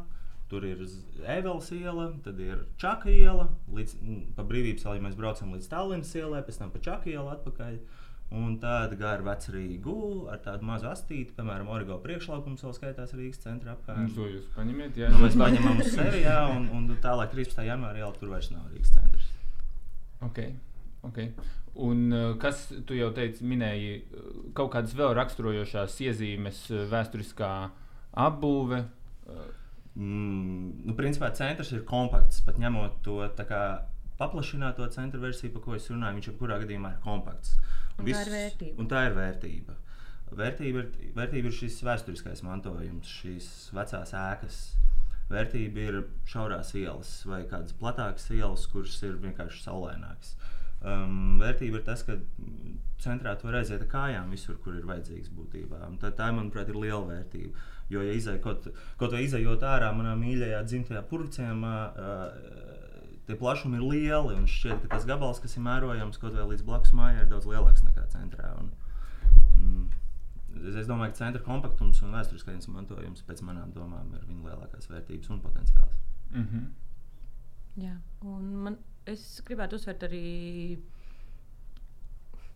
tur 0.52 0.66
ir 0.68 0.82
Evelas 1.24 1.70
iela, 1.72 2.10
tad 2.24 2.40
ir 2.44 2.66
Čaka 2.80 3.08
iela, 3.10 3.48
līdz 3.72 3.94
mm, 3.96 4.20
pa 4.36 4.44
brīvības 4.46 4.84
ielai 4.84 5.00
mēs 5.06 5.16
braucam 5.16 5.54
līdz 5.56 5.70
Tallinas 5.72 6.12
ielai, 6.18 6.42
pēc 6.44 6.60
tam 6.60 6.72
pa 6.74 6.82
Čaka 6.84 7.08
ielu 7.08 7.32
atpakaļ. 7.32 7.78
Un 8.32 8.54
tāda 8.56 8.96
gara 8.96 9.20
vecrīga 9.26 9.94
ar 10.32 10.38
tādu 10.40 10.64
mazu 10.64 10.86
astīti, 10.88 11.34
piemēram, 11.36 11.68
Origo 11.68 11.98
priekšlaukums 12.00 12.62
vēl 12.64 12.76
skaitās 12.78 13.12
Rīgas 13.12 13.42
centra 13.42 13.74
Un 13.74 13.76
apkārt. 13.76 14.14
to 14.16 14.28
jūs 14.30 14.46
paņemiet. 14.54 14.96
Jā, 14.96 15.10
Nu, 15.12 15.18
mēs 15.26 15.36
paņemam 15.36 15.82
uz 15.84 15.90
sevi, 15.92 16.22
jā, 16.24 16.38
un, 16.56 16.70
un 16.72 16.88
tālāk 17.04 17.34
13. 17.34 17.60
janvārī 17.68 18.00
jau 18.00 18.12
tur 18.16 18.32
vairs 18.32 18.48
nav 18.54 18.70
Rīgas 18.72 18.94
centrs. 18.94 19.28
Okay. 20.22 20.54
Okay. 21.04 21.32
Un, 21.74 22.12
uh, 22.12 22.36
kas, 22.40 22.70
tu 22.86 22.96
jau 22.96 23.10
teici, 23.12 23.44
minēji 23.44 23.94
uh, 24.00 24.32
kaut 24.56 24.72
kādas 24.72 24.96
vēl 24.96 25.12
raksturojošās 25.18 26.00
iezīmes, 26.06 26.70
uh, 26.70 26.86
vēsturiskā 26.88 27.52
apbūve. 28.12 28.84
Mm, 29.92 30.86
nu, 30.88 30.94
principā 30.96 31.28
centrs 31.36 31.72
ir 31.76 31.82
kompakts, 31.88 32.40
pat 32.46 32.56
ņemot 32.60 33.02
to 33.04 33.18
kā, 33.48 33.62
paplašināto 34.18 34.86
centra 34.94 35.20
versiju, 35.22 35.52
par 35.54 35.64
ko 35.66 35.76
es 35.78 35.88
runāju. 35.90 36.18
Viņš 36.18 36.28
jebkurā 36.32 36.58
gadījumā 36.62 36.94
ir 36.94 37.00
kompakts. 37.04 37.56
Un 37.98 38.08
Viss, 38.08 38.18
tā 38.18 38.26
ir 38.26 38.34
vērtība. 38.36 38.78
Un 38.80 38.90
tā 38.90 39.06
ir 39.08 39.16
vērtība. 39.18 39.78
Vērtība 40.32 40.80
ir, 40.80 41.10
vērtība 41.16 41.50
ir 41.50 41.56
šis 41.56 41.82
vēsturiskais 41.84 42.40
mantojums, 42.46 43.10
šīs 43.20 43.48
vecās 43.76 44.14
ēkas. 44.16 44.62
Vērtība 45.32 45.84
ir 45.88 45.98
šaurās 46.28 46.72
ielas 46.76 47.12
vai 47.28 47.42
kādas 47.48 47.76
platākas 47.76 48.30
ielas, 48.32 48.64
kuras 48.72 48.96
ir 49.04 49.20
vienkārši 49.20 49.64
saulēnākas. 49.66 50.34
Um, 50.82 51.36
vērtība 51.38 51.78
ir 51.78 51.84
tas, 51.86 52.02
ka 52.02 52.16
centrā 53.02 53.36
tu 53.38 53.46
vari 53.46 53.60
aiziet 53.60 53.84
ar 53.84 53.90
kājām 53.92 54.32
visur, 54.34 54.56
kur 54.64 54.74
ir 54.78 54.88
vajadzīgs 54.88 55.30
būtībā. 55.36 55.84
Un 55.86 56.00
tā, 56.02 56.10
tā, 56.16 56.32
manuprāt, 56.34 56.72
ir 56.72 56.80
liela 56.80 57.04
vērtība. 57.06 57.68
Jo, 57.92 58.02
ja 58.02 58.16
izai, 58.16 58.38
kaut, 58.42 58.66
kaut 58.98 59.14
vai 59.14 59.22
izējot 59.26 59.62
ārā 59.68 59.92
manā 59.94 60.16
mīļajā 60.18 60.62
dzimtajā 60.66 61.04
purvciemā, 61.10 61.76
uh, 61.92 62.61
tie 63.26 63.36
plašumi 63.38 63.78
ir 63.78 63.86
lieli. 63.86 64.36
Un 64.36 64.46
šķiet, 64.50 64.84
ka 64.84 64.96
tas 64.96 65.08
gabals, 65.08 65.40
kas 65.42 65.56
ir 65.56 65.66
mērojams 65.66 66.20
kaut 66.22 66.36
vai 66.36 66.46
līdz 66.52 66.66
blakus 66.68 66.94
mājai, 66.96 67.24
ir 67.24 67.32
daudz 67.32 67.48
lielāks 67.50 67.84
nekā 67.86 68.06
centrā. 68.14 68.52
Un, 68.60 68.70
mm, 69.56 69.84
es, 70.72 70.86
domāju, 70.90 71.14
ka 71.14 71.24
centra 71.24 71.42
kompaktums 71.46 72.02
un 72.02 72.14
vēsturiskais 72.16 72.70
mantojums 72.72 73.24
pēc 73.28 73.42
manām 73.46 73.74
domām 73.76 74.14
ir 74.16 74.24
viņa 74.28 74.48
lielākās 74.50 74.90
vērtības 74.90 75.34
un 75.34 75.44
potenciāls. 75.44 75.98
Mm 76.32 76.48
-hmm. 76.48 76.70
Jā, 77.82 77.94
un 78.28 78.56
man 78.64 78.78
es 79.08 79.40
gribētu 79.46 79.78
uzsvērt 79.78 80.02
arī. 80.08 80.78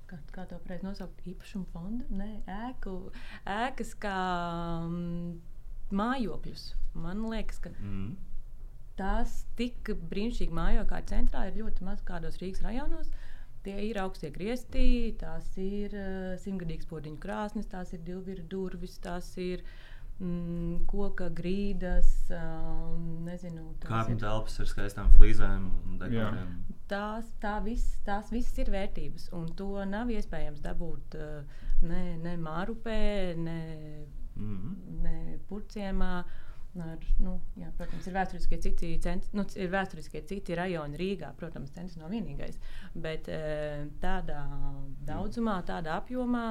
Kā, 0.06 0.18
kā 0.30 0.44
to 0.46 0.58
pareizi 0.62 0.86
nosaukt? 0.86 1.22
Īpašumu 1.26 1.66
fondu? 1.72 2.04
Nē, 2.14 2.42
ēku, 2.46 3.10
ēkas 3.44 3.94
kā 3.98 4.18
mm, 4.86 5.40
mājokļus. 5.90 6.66
Man 6.94 7.24
liekas, 7.30 7.58
ka 7.58 7.72
mm. 7.74 8.12
Tās 8.98 9.44
tik 9.58 9.92
brīnišķīgi 10.10 10.56
mājokļi 10.56 10.90
kā 10.92 11.00
centrā 11.10 11.46
ir 11.48 11.58
ļoti 11.62 11.86
maz 11.86 12.04
kādos 12.06 12.38
Rīgas 12.42 12.64
rajonos. 12.66 13.10
Tie 13.66 13.74
ir 13.88 13.98
augstie 13.98 14.30
griezti, 14.30 14.86
tās 15.18 15.48
ir 15.58 15.94
uh, 15.98 16.36
simtgadīgas 16.38 16.86
podziņu 16.86 17.18
krāsnes, 17.22 17.66
tās 17.66 17.92
ir 17.96 18.04
divviru 18.06 18.44
durvis, 18.52 18.94
tās 19.02 19.32
ir 19.42 19.64
uh, 19.64 19.74
mm, 20.20 20.86
koka 20.88 21.28
grīdas, 21.36 22.10
um, 22.32 23.04
nezinu, 23.26 23.68
kāpņu 23.84 24.18
telpas 24.22 24.58
ar 24.62 24.70
skaistām 24.70 25.12
flīzēm 25.16 25.68
un 25.90 26.00
dekoriem. 26.00 26.54
Tās, 26.90 27.28
tā 27.42 27.56
viss, 27.64 27.96
tās 28.06 28.30
visas 28.34 28.56
ir 28.62 28.70
vērtības, 28.74 29.30
un 29.36 29.48
to 29.58 29.70
nav 29.88 30.12
iespējams 30.14 30.62
dabūt 30.64 31.18
uh, 31.18 31.62
ne, 31.84 32.02
ne 32.22 32.36
Mārupē, 32.40 33.00
ne, 33.36 33.60
mm 34.36 34.56
-hmm. 34.56 35.00
ne 35.02 35.38
Purciemā. 35.48 36.12
Ar, 36.76 37.02
nu, 37.24 37.38
jā, 37.56 37.70
protams, 37.78 38.06
ir 38.06 38.16
vēsturiskie 38.16 38.60
citi, 38.60 38.92
centri, 39.00 39.30
nu, 39.38 39.46
ir 39.56 39.70
vēsturiskie 39.72 40.20
citi 40.28 40.56
rajoni 40.58 41.00
Rīgā. 41.00 41.32
Protams, 41.40 41.72
centrs 41.72 41.96
nav 42.00 42.12
vienīgais. 42.12 42.60
Bet 42.94 43.30
uh, 43.32 43.86
tādā 44.02 44.42
daudzumā, 45.08 45.60
tādā 45.68 45.96
apjomā 46.02 46.50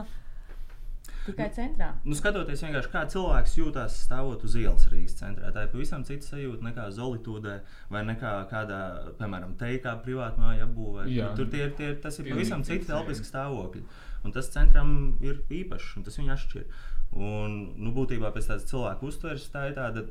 Tikai 1.26 1.48
centrā. 1.54 1.88
Nu, 2.06 2.14
skatoties 2.18 2.62
vienkārši, 2.66 2.90
kā 2.94 3.02
cilvēks 3.10 3.56
jūtas 3.58 3.98
stāvot 4.06 4.44
uz 4.46 4.56
ielas 4.62 4.86
Rīgas 4.92 5.18
centrā, 5.18 5.50
tā 5.54 5.66
ir 5.66 5.72
pavisam 5.74 6.04
cita 6.06 6.28
sajūta 6.28 6.66
nekā 6.68 6.86
Zolītūdē 6.98 7.56
vai 7.94 8.04
nekā 8.06 8.34
kādā, 8.52 8.82
piemēram, 9.20 9.56
teikā 9.62 9.96
privātmāja 10.06 10.68
apbūvē. 10.68 11.08
Tur 11.38 11.50
tie, 11.54 11.70
tie, 11.78 11.94
tas 12.02 12.20
ir 12.22 12.30
pavisam 12.30 12.66
citi 12.68 12.90
telpiski 12.90 13.26
stāvokļi. 13.30 13.82
Un 14.26 14.34
tas 14.34 14.50
centram 14.54 14.92
ir 15.26 15.42
īpašs 15.54 15.98
un 16.00 16.06
tas 16.06 16.22
viņu 16.22 16.34
atšķir. 16.36 16.70
Un, 17.16 17.76
nu, 17.80 17.92
būtībā 17.96 18.32
pēc 18.36 18.50
tādas 18.50 18.68
cilvēku 18.68 19.08
uztveres 19.08 19.46
tā 19.54 19.70
ir 19.70 19.78
tāda 19.78 20.08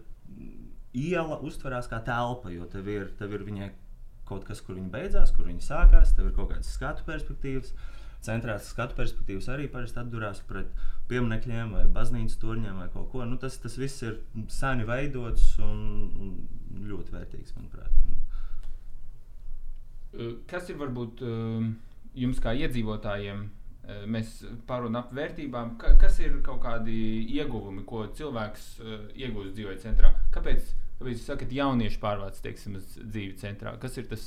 iela 0.94 1.40
uztverās 1.44 1.88
kā 1.90 1.98
telpa, 2.06 2.52
jo 2.54 2.68
tev 2.70 2.88
ir, 2.88 3.10
tev 3.18 3.34
ir 3.34 3.44
viņai 3.44 3.68
kaut 4.28 4.46
kas, 4.48 4.62
kur 4.64 4.78
viņa 4.78 4.92
beidzās, 4.92 5.34
kur 5.36 5.48
viņa 5.50 5.66
sākās, 5.66 6.14
tev 6.16 6.30
ir 6.30 6.36
kaut 6.38 6.54
kādas 6.54 6.72
skatu 6.72 7.04
perspektīvas. 7.08 7.74
Centrās 8.24 8.70
skatu 8.72 8.96
perspektīvas 8.96 9.50
arī 9.52 9.66
parasti 9.68 10.00
atdurās 10.00 10.38
pret 10.48 10.70
pieminekļiem 11.10 11.74
vai 11.76 11.82
baznīcas 11.92 12.38
torņiem 12.40 12.78
vai 12.80 12.86
kaut 12.94 13.10
ko. 13.12 13.26
Nu, 13.28 13.36
tas, 13.40 13.58
tas 13.60 13.76
viss 13.76 14.00
ir 14.06 14.16
seni 14.48 14.86
veidots 14.88 15.58
un, 15.60 15.82
un 16.16 16.86
ļoti 16.88 17.12
vērtīgs, 17.12 17.52
manuprāt. 17.58 17.92
Kas 20.48 20.70
ir 20.70 20.78
varbūt 20.80 21.20
jums 22.16 22.40
kā 22.40 22.54
iedzīvotājiem? 22.56 23.44
Mēs 24.08 24.38
pārunājam 24.68 25.00
ap 25.02 25.12
vērtībām. 25.16 25.74
Kas 26.00 26.16
ir 26.24 26.38
kaut 26.46 26.62
kādi 26.64 26.94
ieguvumi, 27.36 27.84
ko 27.88 28.06
cilvēks 28.16 28.70
iegūst 29.18 29.52
dzīvē 29.58 29.76
centrā? 29.82 30.14
Kāpēc, 30.34 30.72
kāpēc 31.00 31.18
jūs 31.18 31.28
sakat, 31.28 31.52
jaunieši 31.52 32.00
pārvāc 32.02 32.40
teiksim, 32.44 32.78
uz 32.80 32.96
dzīvi 33.02 33.36
centrā? 33.42 33.76
Kas 33.82 34.00
ir 34.00 34.08
tas 34.10 34.26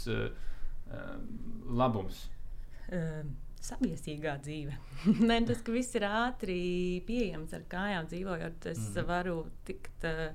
labums? 1.68 2.28
Um 2.88 3.36
saviesīgā 3.68 4.38
dzīve. 4.44 4.76
Nē, 5.30 5.42
tas, 5.48 5.62
ka 5.66 5.74
viss 5.76 5.96
ir 5.98 6.06
ātri 6.08 6.60
pieejams 7.08 7.56
ar 7.58 7.66
kājām 7.70 8.10
dzīvojot, 8.12 8.70
es 8.72 8.84
mm. 8.94 9.08
varu 9.10 9.38
tikt 9.68 10.08
uh, 10.08 10.30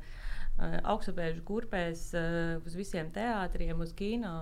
augstupēžu 0.61 1.43
kurpēs 1.49 2.11
uh, 2.19 2.61
uz 2.67 2.77
visiem 2.77 3.11
teātriem, 3.15 3.81
uz 3.83 3.95
kino, 3.97 4.33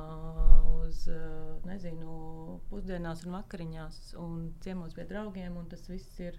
uz 0.82 1.06
uh, 1.08 1.60
nezinu, 1.68 2.60
pusdienās 2.70 3.24
un 3.26 3.36
vakariņās 3.38 4.00
un 4.20 4.50
ciemos 4.64 4.96
pie 4.96 5.06
draugiem. 5.08 5.56
Tas 5.70 5.86
viss 5.88 6.20
ir 6.20 6.38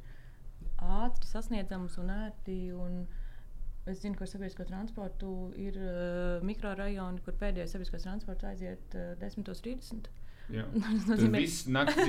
ātri 0.82 1.30
sasniedzams 1.30 1.98
un 2.01 2.13
ērti. 2.13 2.60
Un 2.75 3.04
es 3.90 4.04
zinu, 4.04 4.18
ka 4.18 4.28
ar 4.28 4.34
sabiedrisko 4.34 4.68
transportu 4.70 5.51
ir 5.60 5.80
uh, 5.80 6.44
mikrorajoni, 6.46 7.24
kur 7.25 7.40
pēdējais 7.40 7.74
sabiedriskais 7.74 8.06
transports 8.06 8.51
aiziet 8.51 9.00
uh, 9.00 9.16
10.30. 9.24 10.12
Jā. 10.51 10.68
Tas 10.84 11.08
nozīmē, 11.08 11.46
ka. 11.48 12.08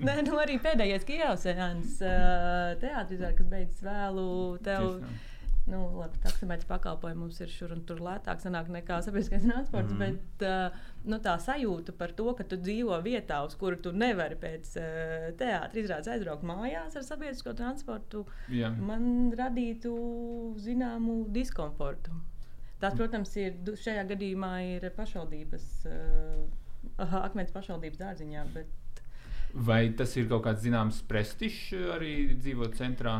Nē, 0.06 0.20
nu 0.28 0.38
arī 0.38 0.60
pēdējais 0.62 1.06
Kijavsēns 1.08 1.96
teātris, 2.78 3.24
kas 3.40 3.48
beidzas 3.50 3.82
vēlu. 3.82 4.28
Tev, 4.64 5.00
nu, 5.70 5.80
labi, 5.98 6.18
taksometrs 6.22 6.68
pakalpojums 6.68 7.20
mums 7.20 7.40
ir 7.42 7.50
šur 7.50 7.74
un 7.74 7.82
tur 7.88 8.02
lētāk 8.04 8.42
sanāk 8.42 8.68
nekā 8.72 9.00
sabiedriskais 9.04 9.46
transports, 9.46 9.94
mm. 9.94 10.02
bet 10.02 10.44
uh, 10.46 10.76
nu, 11.08 11.18
tā 11.24 11.36
sajūta 11.42 11.94
par 11.98 12.14
to, 12.18 12.28
ka 12.38 12.46
tu 12.48 12.58
dzīvo 12.60 12.98
vietā, 13.06 13.40
uz 13.46 13.56
kuru 13.58 13.80
tu 13.82 13.94
nevari 13.94 14.38
pēc 14.40 14.76
uh, 14.78 15.26
teātra 15.40 15.82
izrādes 15.82 16.12
aizbraukt 16.12 16.46
mājās 16.46 16.98
ar 16.98 17.06
sabiedrisko 17.06 17.56
transportu, 17.58 18.26
Jā. 18.52 18.70
man 18.78 19.32
radītu 19.36 19.96
zināmu 20.62 21.24
diskomfortu. 21.34 22.14
Tas, 22.76 22.92
protams, 22.92 23.30
ir 23.40 23.76
šajā 23.80 24.02
gadījumā 24.10 24.52
ir 24.76 24.90
pašvaldības. 24.94 25.68
Uh, 25.88 26.46
akmens 26.96 27.52
pašvaldības 27.54 28.00
dārziņā. 28.00 28.44
Bet... 28.54 29.02
Vai 29.66 29.82
tas 29.96 30.14
ir 30.16 30.28
kaut 30.30 30.44
kāds 30.46 30.64
zināms 30.64 31.02
prestižs 31.08 31.72
arī 31.96 32.14
dzīvot 32.36 32.76
centrā? 32.78 33.18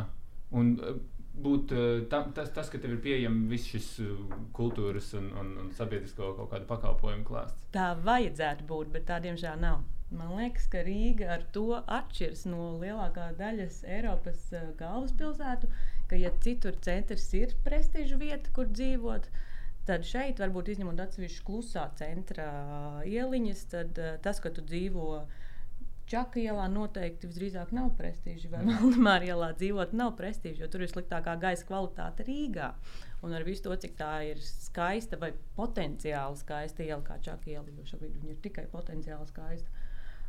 Un, 0.57 0.77
eh, 0.79 0.99
būt 1.43 1.73
eh, 1.77 2.05
tam, 2.11 2.31
tas, 2.37 2.51
tas, 2.55 2.71
ka 2.73 2.81
tev 2.81 2.97
ir 2.97 3.03
pieejama 3.05 3.49
viss 3.51 3.69
šis 3.73 3.89
eh, 4.05 4.13
kultūras 4.57 5.13
un, 5.19 5.29
un, 5.41 5.53
un 5.63 5.73
sabiedrisko 5.77 6.33
kaut 6.39 6.53
kādu 6.53 6.69
pakalpojumu 6.71 7.27
klāsts. 7.29 7.69
Tā 7.77 7.93
vajadzētu 8.07 8.67
būt, 8.69 8.93
bet 8.95 9.07
tā 9.11 9.21
diemžēl 9.25 9.61
nav. 9.63 9.85
Man 10.17 10.37
liekas, 10.39 10.69
ka 10.71 10.85
Rīga 10.87 11.33
ar 11.35 11.43
to 11.55 11.81
atšķiras 11.81 12.45
no 12.47 12.77
lielākā 12.79 13.33
daļas 13.41 13.81
Eiropas 13.91 14.45
galvaspilsētu, 14.79 15.71
ka, 16.07 16.21
ja 16.21 16.31
citur 16.45 16.79
centrs 16.87 17.27
ir 17.35 17.57
prestiža 17.67 18.19
vieta, 18.21 18.53
kur 18.55 18.71
dzīvot, 18.71 19.27
tad 19.89 20.07
šeit, 20.07 20.39
varbūt 20.43 20.71
izņemot 20.77 21.03
atsevišķu 21.03 21.43
klusā 21.49 21.89
centra 21.99 22.47
ieliņas, 23.03 23.65
tad 23.75 23.99
tas, 24.23 24.39
ka 24.43 24.55
tu 24.55 24.63
dzīvo 24.63 25.11
Čaka 26.07 26.39
ielā, 26.39 26.69
noteikti 26.71 27.27
visdrīzāk 27.31 27.73
nav 27.75 27.91
prestiži. 27.99 28.51
Vai 28.53 28.63
Valdemāra 28.69 29.27
ielā 29.33 29.51
dzīvot 29.59 29.95
nav 29.99 30.15
prestiži, 30.21 30.63
jo 30.63 30.71
tur 30.71 30.85
ir 30.87 30.93
sliktākā 30.93 31.35
gaisa 31.43 31.67
kvalitāte 31.69 32.27
Rīgā. 32.29 32.71
Un 33.27 33.35
ar 33.35 33.47
visu 33.47 33.67
to, 33.67 33.75
cik 33.83 33.97
tā 33.99 34.13
ir 34.29 34.43
skaista 34.45 35.19
vai 35.19 35.33
potenciāli 35.59 36.39
skaista 36.43 36.87
iela, 36.87 37.03
kā 37.07 37.19
Čaka 37.25 37.51
iela, 37.51 37.67
jo 37.75 37.91
šobrīd 37.91 38.21
viņa 38.21 38.35
ir 38.37 38.41
tikai 38.45 38.69
potenciāli 38.73 39.33
skaista 39.33 39.85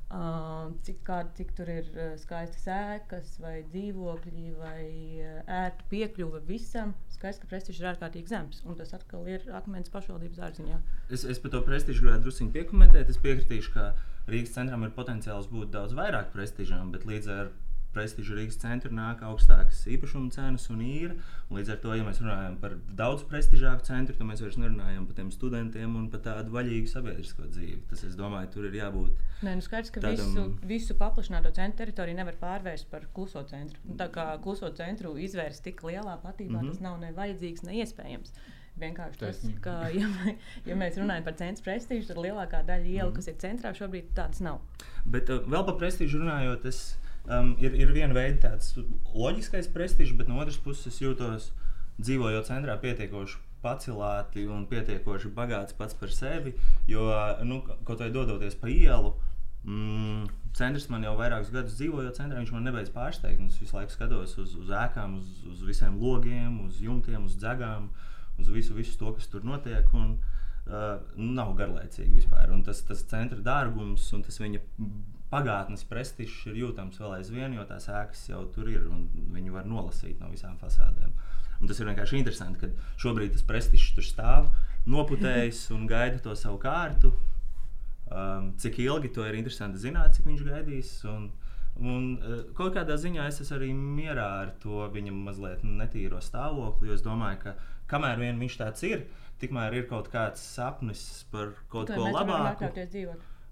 Uh, 0.07 0.69
cik, 0.87 1.01
kā, 1.03 1.17
cik 1.35 1.49
tur 1.57 1.67
ir 1.67 1.87
uh, 1.91 2.13
skaistas 2.15 2.63
ēkas, 2.71 3.33
vai 3.43 3.57
dzīvokļi, 3.73 4.43
vai 4.55 4.83
uh, 5.19 5.41
ērta 5.51 5.83
piekļuve 5.91 6.39
visam. 6.47 6.93
Skaidrs, 7.11 7.41
ka 7.41 7.49
prestižs 7.51 7.81
ir 7.81 7.89
ārkārtīgi 7.89 8.31
zems, 8.31 8.61
un 8.63 8.77
tas 8.79 8.95
atkal 8.95 9.27
ir 9.27 9.43
akmens 9.57 9.91
pašvaldības 9.91 10.39
dārziņā. 10.39 10.77
Es, 11.11 11.25
es 11.27 11.43
par 11.43 11.51
to 11.51 11.59
prestižu 11.67 12.05
gribētu 12.05 12.23
drusku 12.23 12.47
piekomentēt. 12.55 13.11
Es 13.11 13.19
piekritīšu, 13.19 13.73
ka 13.75 13.89
Rīgas 14.27 14.55
centram 14.57 14.83
ir 14.83 14.91
potenciāls 14.95 15.47
būt 15.51 15.71
daudz 15.71 15.95
vairāk 15.97 16.33
prestižam, 16.33 16.91
bet 16.91 17.07
līdz 17.07 17.31
ar 17.31 17.53
prestižu 17.97 18.35
Rīgas 18.37 18.59
centru 18.61 18.91
nāk 18.93 19.21
augstākas 19.25 19.79
īpašuma 19.89 20.29
cenas 20.35 20.67
un 20.73 20.81
īra. 20.85 21.15
Un 21.47 21.59
līdz 21.59 21.71
ar 21.73 21.79
to, 21.83 21.93
ja 21.97 22.05
mēs 22.05 22.19
runājam 22.21 22.57
par 22.61 22.75
daudz 22.99 23.23
prestižāku 23.29 23.87
centru, 23.87 24.15
tad 24.17 24.29
mēs 24.29 24.43
vairs 24.43 24.59
nerunājam 24.61 25.07
par 25.07 25.17
tiem 25.17 25.31
studentiem 25.33 25.95
un 25.99 26.09
par 26.13 26.21
tādu 26.25 26.53
vaļīgu 26.53 26.91
sabiedrisko 26.91 27.47
dzīvi. 27.47 27.79
Tas, 27.89 28.03
es 28.09 28.17
domāju, 28.19 28.51
tur 28.53 28.67
ir 28.69 28.77
jābūt. 28.81 29.23
Nē, 29.47 29.55
nu 29.57 29.65
skaidrs, 29.65 29.93
ka 29.95 30.03
Tādam- 30.03 30.35
visu, 30.35 30.45
visu 30.73 30.99
paplašināto 30.99 31.53
centru 31.55 31.85
teritoriju 31.85 32.19
nevar 32.19 32.37
pārvērst 32.41 32.91
par 32.91 33.07
kluso 33.15 33.43
centru. 33.49 33.81
Tā 33.97 34.09
kā 34.13 34.29
kluso 34.43 34.69
centru 34.75 35.15
izvērst 35.17 35.63
tik 35.63 35.81
lielā 35.87 36.19
platībā, 36.21 36.59
mm. 36.59 36.61
-hmm. 36.61 36.71
tas 36.75 36.85
nav 36.85 36.99
ne 37.01 37.13
vajadzīgs, 37.17 37.63
ne 37.63 37.81
iespējams. 37.81 38.33
Vienkārši 38.77 39.19
tas, 39.21 39.39
Taisnība. 39.41 39.61
ka, 39.63 39.75
ja, 39.95 40.35
ja 40.69 40.77
mēs 40.77 40.99
runājam 41.01 41.25
par 41.25 41.37
centra 41.39 41.65
prestižu, 41.65 42.07
tad 42.11 42.21
lielākā 42.21 42.61
daļa 42.67 42.91
ielu, 42.93 43.13
kas 43.15 43.29
ir 43.31 43.37
centrā, 43.41 43.73
šobrīd 43.77 44.13
tādas 44.17 44.43
nav. 44.45 44.61
Bet 45.05 45.31
uh, 45.33 45.41
vēl 45.49 45.65
par 45.69 45.79
prestižu 45.81 46.21
runājot, 46.21 46.67
es, 46.69 46.81
um, 47.25 47.55
ir, 47.63 47.73
ir 47.77 47.93
viena 47.95 48.13
veida 48.17 48.51
tāds 48.51 48.75
loģiskais 49.15 49.71
prestižs, 49.73 50.13
bet 50.19 50.29
no 50.29 50.37
otras 50.43 50.59
puses 50.61 50.93
es 50.93 51.01
jūtos 51.01 51.51
dzīvojot 51.97 52.49
centrā 52.49 52.77
pietiekoši 52.81 53.41
pacilāti 53.63 54.45
un 54.45 54.65
pietiekoši 54.69 55.31
bagāts 55.35 55.75
pats 55.77 55.97
par 55.97 56.13
sevi. 56.13 56.53
Jo, 56.89 57.07
nu, 57.47 57.63
kaut 57.87 58.03
vai 58.03 58.11
dodoties 58.13 58.57
pa 58.59 58.69
ielu, 58.71 59.13
mm, 59.65 60.27
centrs 60.57 60.87
man 60.93 61.05
jau 61.05 61.15
vairākus 61.19 61.51
gadus 61.53 61.77
dzīvojot 61.79 62.19
centrā, 62.19 62.41
viņš 62.41 62.53
man 62.55 62.67
nebeidz 62.69 62.91
pārsteigt. 62.93 63.41
Es 63.47 63.59
visu 63.61 63.77
laiku 63.77 63.95
skatos 63.95 64.37
uz, 64.41 64.53
uz 64.61 64.69
ēkām, 64.83 65.17
uz, 65.21 65.41
uz 65.51 65.65
visiem 65.67 65.97
logiem, 66.01 66.61
uz 66.67 66.79
jumtiem, 66.83 67.25
uz 67.27 67.37
dzegām, 67.41 67.89
uz 68.39 68.49
visu, 68.53 68.75
visu 68.77 68.97
to, 68.99 69.13
kas 69.17 69.29
tur 69.31 69.45
notiek. 69.47 69.87
Un, 69.97 70.17
uh, 70.67 70.97
nav 71.17 71.53
garlaicīgi 71.59 72.19
vispār. 72.21 72.51
Un 72.53 72.63
tas, 72.67 72.81
tas 72.87 73.03
centra 73.09 73.39
dārgums 73.43 74.07
un 74.15 74.25
tas 74.25 74.39
viņa 74.41 74.61
pagātnes 75.31 75.83
prestižs 75.87 76.45
ir 76.47 76.61
jūtams 76.61 76.99
vēl 77.01 77.17
aizvien, 77.17 77.55
jo 77.57 77.65
tās 77.67 77.89
ēkas 77.91 78.29
jau 78.29 78.45
tur 78.55 78.69
ir 78.71 78.85
un 78.87 79.07
viņi 79.33 79.51
var 79.51 79.67
nolasīt 79.67 80.21
no 80.23 80.31
visām 80.31 80.55
fasādēm. 80.61 81.11
Un 81.57 81.69
tas 81.69 81.79
ir 81.81 81.89
vienkārši 81.89 82.19
interesanti, 82.19 82.61
ka 82.61 82.99
šobrīd 83.01 83.33
tas 83.33 83.45
prestižs 83.47 83.95
tur 83.97 84.05
stāv, 84.05 84.51
noputējis 84.87 85.65
un 85.75 85.87
gaida 85.89 86.21
to 86.23 86.35
savu 86.37 86.61
kārtu. 86.61 87.11
Um, 88.07 88.53
cik 88.61 88.77
ilgi 88.85 89.09
to 89.11 89.25
ir 89.27 89.35
interesanti 89.35 89.81
zināt, 89.81 90.15
cik 90.15 90.29
viņš 90.29 90.43
gaidīs. 90.47 90.91
Un, 91.11 91.31
un 91.79 92.09
uh, 92.17 92.41
kaut 92.57 92.75
kādā 92.77 92.97
ziņā 92.99 93.27
es 93.29 93.41
esmu 93.43 93.57
arī 93.59 93.71
mierā 93.77 94.27
ar 94.41 94.53
to 94.63 94.85
viņa 94.93 95.13
mazliet 95.13 95.63
netīro 95.65 96.21
stāvokli. 96.23 96.91
Es 96.95 97.05
domāju, 97.05 97.41
ka 97.45 97.55
kamēr 97.91 98.21
vien 98.21 98.39
viņš 98.41 98.59
tāds 98.59 98.85
ir, 98.87 99.07
tikmēr 99.41 99.79
ir 99.79 99.89
kaut 99.89 100.11
kāds 100.13 100.43
sapnis 100.43 101.01
par 101.31 101.55
kaut 101.71 101.91
Lai 101.93 101.99
ko 101.99 102.13
labāku. 102.13 102.71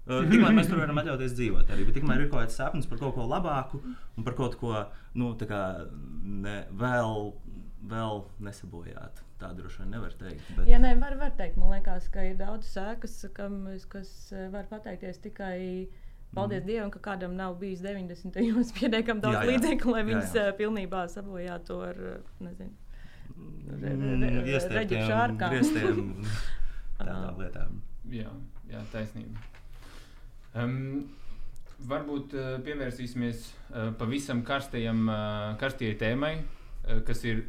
Uh, 0.06 0.22
Tikmēr 0.30 0.52
mēs 0.54 0.68
tur 0.70 0.78
varam 0.78 1.00
atļauties 1.02 1.32
dzīvot 1.34 1.70
arī, 1.74 1.84
tikmēr 1.90 2.20
ir 2.22 2.28
kaut 2.30 2.44
kāds 2.44 2.58
sapnis 2.60 2.86
par 2.86 3.00
kaut 3.00 3.16
ko 3.16 3.24
labāku 3.26 3.80
un 3.82 4.26
par 4.26 4.36
kaut 4.38 4.54
ko 4.60 4.84
nu, 5.18 5.32
ne, 5.34 6.60
vēl, 6.82 7.32
vēl 7.90 8.22
nesabojātu. 8.46 9.24
Tā 9.40 9.50
droši 9.52 9.82
vien 9.82 9.90
nevar 9.92 10.14
teikt. 10.16 10.46
Bet... 10.56 10.68
Jā, 10.70 10.78
nē, 10.80 10.94
var, 11.00 11.18
var 11.20 11.34
teikt, 11.36 11.58
man 11.60 11.74
liekas, 11.74 12.06
ka 12.14 12.22
ir 12.24 12.38
daudz 12.38 12.70
sēkas, 12.70 13.18
kam, 13.36 13.66
kas 13.92 14.12
eh, 14.32 14.46
var 14.54 14.70
pateikties 14.70 15.18
tikai. 15.26 15.58
Paldies 16.34 16.62
mm. 16.62 16.66
Dievam, 16.66 16.90
ka 16.90 16.98
kādam 17.00 17.36
nav 17.38 17.54
bijis 17.60 17.80
90. 17.84 18.34
gados 18.34 18.72
pietiekami 18.78 19.20
daudz 19.24 19.36
Jā, 19.38 19.42
jā. 19.44 19.50
līdzekļu, 19.52 19.92
lai 19.94 20.00
Jā, 20.02 20.08
viņas 20.10 20.34
jā. 20.36 20.46
eh, 20.48 20.52
pilnībā 20.58 21.04
sabojātu 21.12 21.78
ar 21.88 22.00
nezinu. 22.40 22.72
re- 23.66 23.90
re- 23.90 23.96
Mm, 23.96 24.22
re- 24.22 24.52
iestieptiem 24.54 24.78
reģu 24.80 25.06
šārkām. 25.10 25.54
tādām 26.98 27.40
lietām. 27.40 27.80
Jā, 28.10 28.30
jā 28.70 28.80
taisnība. 28.92 29.40
Um, 30.56 30.76
varbūt 31.84 32.32
uh, 32.38 32.46
pievērsīsimies 32.64 33.42
uh, 33.74 33.90
pavisam 34.00 34.40
karstajam, 34.46 35.02
uh, 35.10 35.56
karstajai 35.60 35.98
tēmai, 36.00 36.32
uh, 36.40 37.02
kas 37.04 37.20
ir 37.28 37.42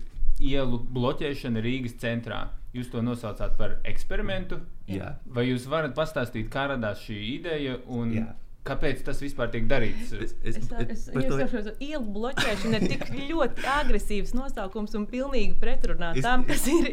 ielu 0.43 0.81
bloķēšana 0.93 1.63
Rīgas 1.63 1.95
centrā. 2.01 2.41
Jūs 2.75 2.91
to 2.91 2.99
nosaucāt 3.01 3.55
par 3.57 3.77
eksperimentu. 3.87 4.59
Jā. 4.91 5.13
Vai 5.25 5.47
jūs 5.47 5.69
varat 5.71 5.95
pastāstīt, 5.97 6.49
kā 6.53 6.67
radās 6.73 6.99
šī 7.07 7.15
ideja 7.37 7.77
un 7.87 8.11
Jā. 8.19 8.27
Kāpēc 8.67 9.01
tas 9.07 9.19
vispār 9.23 9.49
tiek 9.53 9.65
darīts? 9.69 10.11
Es, 10.13 10.33
Es, 10.47 10.57
es, 10.57 10.69
es, 10.83 11.07
es 11.07 11.27
saprotu, 11.27 11.71
ka 11.71 11.73
ielu 11.87 12.03
bloķēšana 12.17 12.79
ir 12.81 12.87
tik 12.93 13.03
ļoti 13.31 13.65
agresīvs 13.77 14.33
nosaukums 14.37 14.95
un 14.99 15.05
pilnīgi 15.11 15.55
pretrunā 15.61 16.13
tam, 16.21 16.43
kas 16.47 16.67
ir 16.71 16.89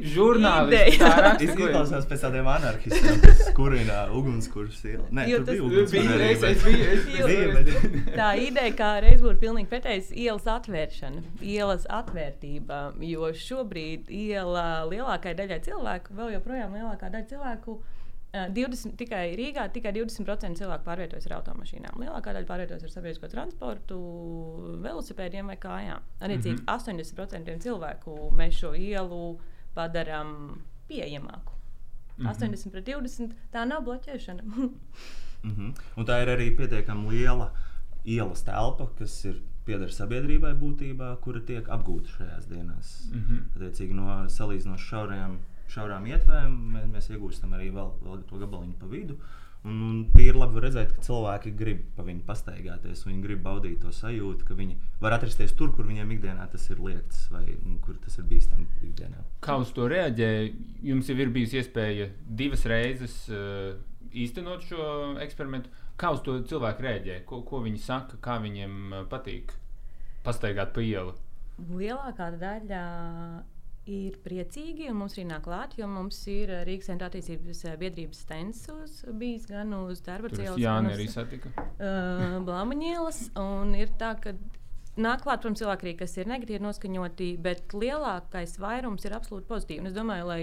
raksta. 1.04 1.10
Es 1.34 1.50
izklausās 1.50 2.08
pēc 2.10 2.24
tādiem 2.26 2.48
anarchistiem, 2.54 3.20
kas 3.24 3.42
kurina 3.56 4.04
ugunskurs 4.14 4.80
ielu. 4.86 5.06
Nē, 5.14 5.26
Jo 5.30 5.38
tur 5.42 5.46
tas- 5.46 5.54
bija 5.54 5.62
ugunskurs 5.68 6.64
Tā 8.14 8.28
ideja, 8.38 8.72
kā 8.78 8.90
reiz 9.04 9.22
būtu 9.24 9.38
pilnīgi 9.42 9.68
pretējs 9.70 10.10
ielas 10.14 10.46
atvēršana, 10.50 11.22
ielas 11.42 11.86
atvērtība. 11.90 12.80
Jo 13.04 13.30
šobrīd 13.34 14.10
iela 14.14 14.84
lielākajai 14.90 15.36
daļai 15.42 15.60
cilvēku, 15.66 16.14
vēl 16.18 16.34
joprojām 16.38 16.74
lielākā 16.78 17.10
daļa 17.14 17.28
cilvēku, 17.32 17.78
20, 18.34 18.96
tikai 18.98 19.36
Rīgā 19.38 19.68
tikai 19.72 19.92
20% 19.94 20.58
cilvēku 20.58 20.84
pārvietojas 20.88 21.26
ar 21.30 21.36
automašīnām. 21.38 22.00
Lielākā 22.02 22.32
daļa 22.34 22.48
pārvietojas 22.48 22.82
ar 22.82 22.90
sabiedrisko 22.90 23.28
transportu, 23.30 23.98
velosipēdiem 24.82 25.46
vai 25.52 25.56
kājām. 25.56 26.00
Arī 26.20 26.40
cik 26.42 26.60
Mhm. 26.60 26.64
80% 26.66 27.58
cilvēku 27.62 28.30
mēs 28.34 28.58
šo 28.58 28.72
ielu 28.74 29.38
padarām 29.76 30.58
pieejamāku. 30.88 31.52
Mhm. 32.18 32.28
80 32.28 32.70
pret 32.72 32.84
20 32.86 33.34
tā 33.52 33.66
nav 33.66 33.84
bloķēšana. 33.84 34.42
Mhm. 35.44 35.74
Un 35.98 36.06
tā 36.06 36.22
ir 36.22 36.28
arī 36.32 36.56
pietiekami 36.56 37.10
liela 37.10 37.50
ielas 38.04 38.42
telpa, 38.42 38.86
kas 38.98 39.24
ir 39.26 39.42
pieder 39.66 39.88
sabiedrībai 39.92 40.54
būtībā, 40.56 41.20
kura 41.20 41.40
tiek 41.40 41.66
apgūta 41.68 42.08
šajās 42.16 42.46
dienās. 42.48 43.10
Mhm. 43.12 43.42
Attiecīgi 43.56 43.92
no 43.92 44.24
salīdzinoši 44.26 44.88
šauriem, 44.88 45.38
šaurām 45.74 46.06
ietvēm 46.10 46.58
mēs, 46.74 46.90
mēs 46.92 47.10
iegūstam 47.14 47.56
arī 47.56 47.70
vēl, 47.74 47.90
vēl 48.04 48.22
to 48.28 48.40
gabaliņu 48.42 48.78
pa 48.80 48.90
vidu. 48.90 49.18
Un, 49.64 49.78
un 49.80 50.00
tīri 50.12 50.36
labi 50.36 50.58
var 50.58 50.66
redzēt, 50.66 50.90
ka 50.92 51.02
cilvēki 51.06 51.54
grib 51.56 51.84
pa 51.96 52.04
viņu 52.04 52.20
pastaigāties, 52.26 53.06
viņi 53.06 53.22
grib 53.24 53.40
baudīt 53.46 53.78
to 53.80 53.92
sajūtu, 53.96 54.44
ka 54.44 54.56
viņi 54.58 54.76
var 55.00 55.16
atrasties 55.16 55.54
tur, 55.56 55.72
kur 55.72 55.88
viņiem 55.88 56.12
ikdienā 56.18 56.44
tas 56.52 56.66
ir 56.68 56.82
liekts, 56.84 57.22
vai 57.32 57.46
nu, 57.54 57.78
kur 57.84 57.96
tas 58.04 58.18
ir 58.20 58.28
bīstami 58.28 58.68
ikdienā. 58.90 59.24
Kā 59.44 59.56
uz 59.62 59.72
to 59.76 59.88
reaģēja? 59.88 60.52
Jums 60.84 61.08
jau 61.08 61.16
ir 61.16 61.32
bijusi 61.32 61.62
iespēja 61.62 62.10
divas 62.28 62.66
reizes 62.68 63.16
uh, 63.32 63.72
īstenot 64.12 64.68
šo 64.68 64.84
eksperimentu. 65.24 65.72
Kā 65.96 66.12
uz 66.12 66.20
to 66.26 66.36
cilvēki 66.44 66.84
reaģē? 66.84 67.18
Ko, 67.28 67.40
ko 67.48 67.62
viņi 67.64 67.80
saka, 67.86 68.20
kā 68.20 68.36
viņiem 68.44 68.76
uh, 68.92 69.02
patīk 69.08 69.56
pastaigāt 70.28 70.76
pa 70.76 70.84
ielu? 70.84 71.16
Lielākā 71.72 72.34
daļa 72.36 72.84
ir 73.90 74.16
priecīgi, 74.24 74.88
un 74.90 74.98
mums 75.02 75.16
arī 75.18 75.26
nāk 75.28 75.44
klāt, 75.44 75.76
jo 75.78 75.88
mums 75.90 76.18
ir 76.30 76.52
eh, 76.52 76.64
Rīgas 76.68 76.88
centra 76.90 77.10
attīstības 77.10 77.64
eh, 77.68 77.76
biedrības 77.80 78.24
stensus 78.24 78.98
bijis 79.20 79.46
gan 79.50 79.74
uz 79.82 80.02
darba 80.04 80.32
Jāni 80.32 80.90
gan 80.90 80.96
arī 80.96 81.08
uz 81.10 81.16
satika. 81.18 81.52
uh, 81.76 82.38
Blāmaņielas. 82.46 83.26
Un 83.40 83.74
ir 83.76 83.92
tā, 84.00 84.14
ka 84.22 84.32
nāk 84.96 85.24
klāt, 85.24 85.42
protams, 85.42 85.60
cilvēki, 85.60 85.86
arī, 85.86 85.94
kas 86.00 86.16
ir 86.16 86.30
negatīvi 86.30 86.62
noskaņoti, 86.64 87.28
bet 87.44 87.74
lielākais 87.76 88.56
vairums 88.62 89.04
ir 89.04 89.16
absolūti 89.18 89.48
pozitīvi. 89.50 89.82
Un 89.82 89.90
es 89.90 89.96
domāju, 89.96 90.28
lai, 90.30 90.40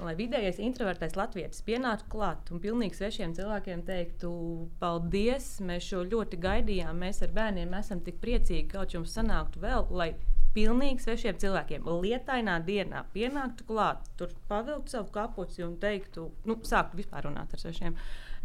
lai 0.00 0.14
vidējais 0.18 0.60
introvertais 0.64 1.16
latvietis 1.18 1.62
pienāktu 1.66 2.10
klāt 2.12 2.50
un 2.50 2.62
pilnīgi 2.64 2.98
svešiem 2.98 3.36
cilvēkiem 3.38 3.86
teiktu, 3.86 4.34
paldies, 4.82 5.58
mēs 5.64 5.90
šo 5.92 6.04
ļoti 6.08 6.42
gaidījām, 6.42 7.04
mēs 7.06 7.22
ar 7.26 7.34
bērniem 7.36 7.76
esam 7.78 8.02
tik 8.04 8.18
priecīgi, 8.24 8.70
ka 8.72 8.80
kaut 8.80 8.96
jums 8.98 9.14
sanāktu 9.14 9.62
vēl. 9.62 9.90
lai 9.94 10.14
Pilnīgi 10.54 11.02
svešiem 11.02 11.38
cilvēkiem 11.42 11.86
lietainā 12.04 12.60
dienā 12.62 13.00
pienāktu 13.14 13.64
klāt, 13.66 14.04
tur 14.20 14.30
pavilktu 14.48 14.92
savu 14.94 15.10
kapuci 15.10 15.64
un 15.66 15.72
teiktu, 15.82 16.28
nu, 16.46 16.54
sāktu 16.62 17.00
vispār 17.00 17.26
runāt 17.26 17.56
ar 17.56 17.62
svešiem. 17.62 17.96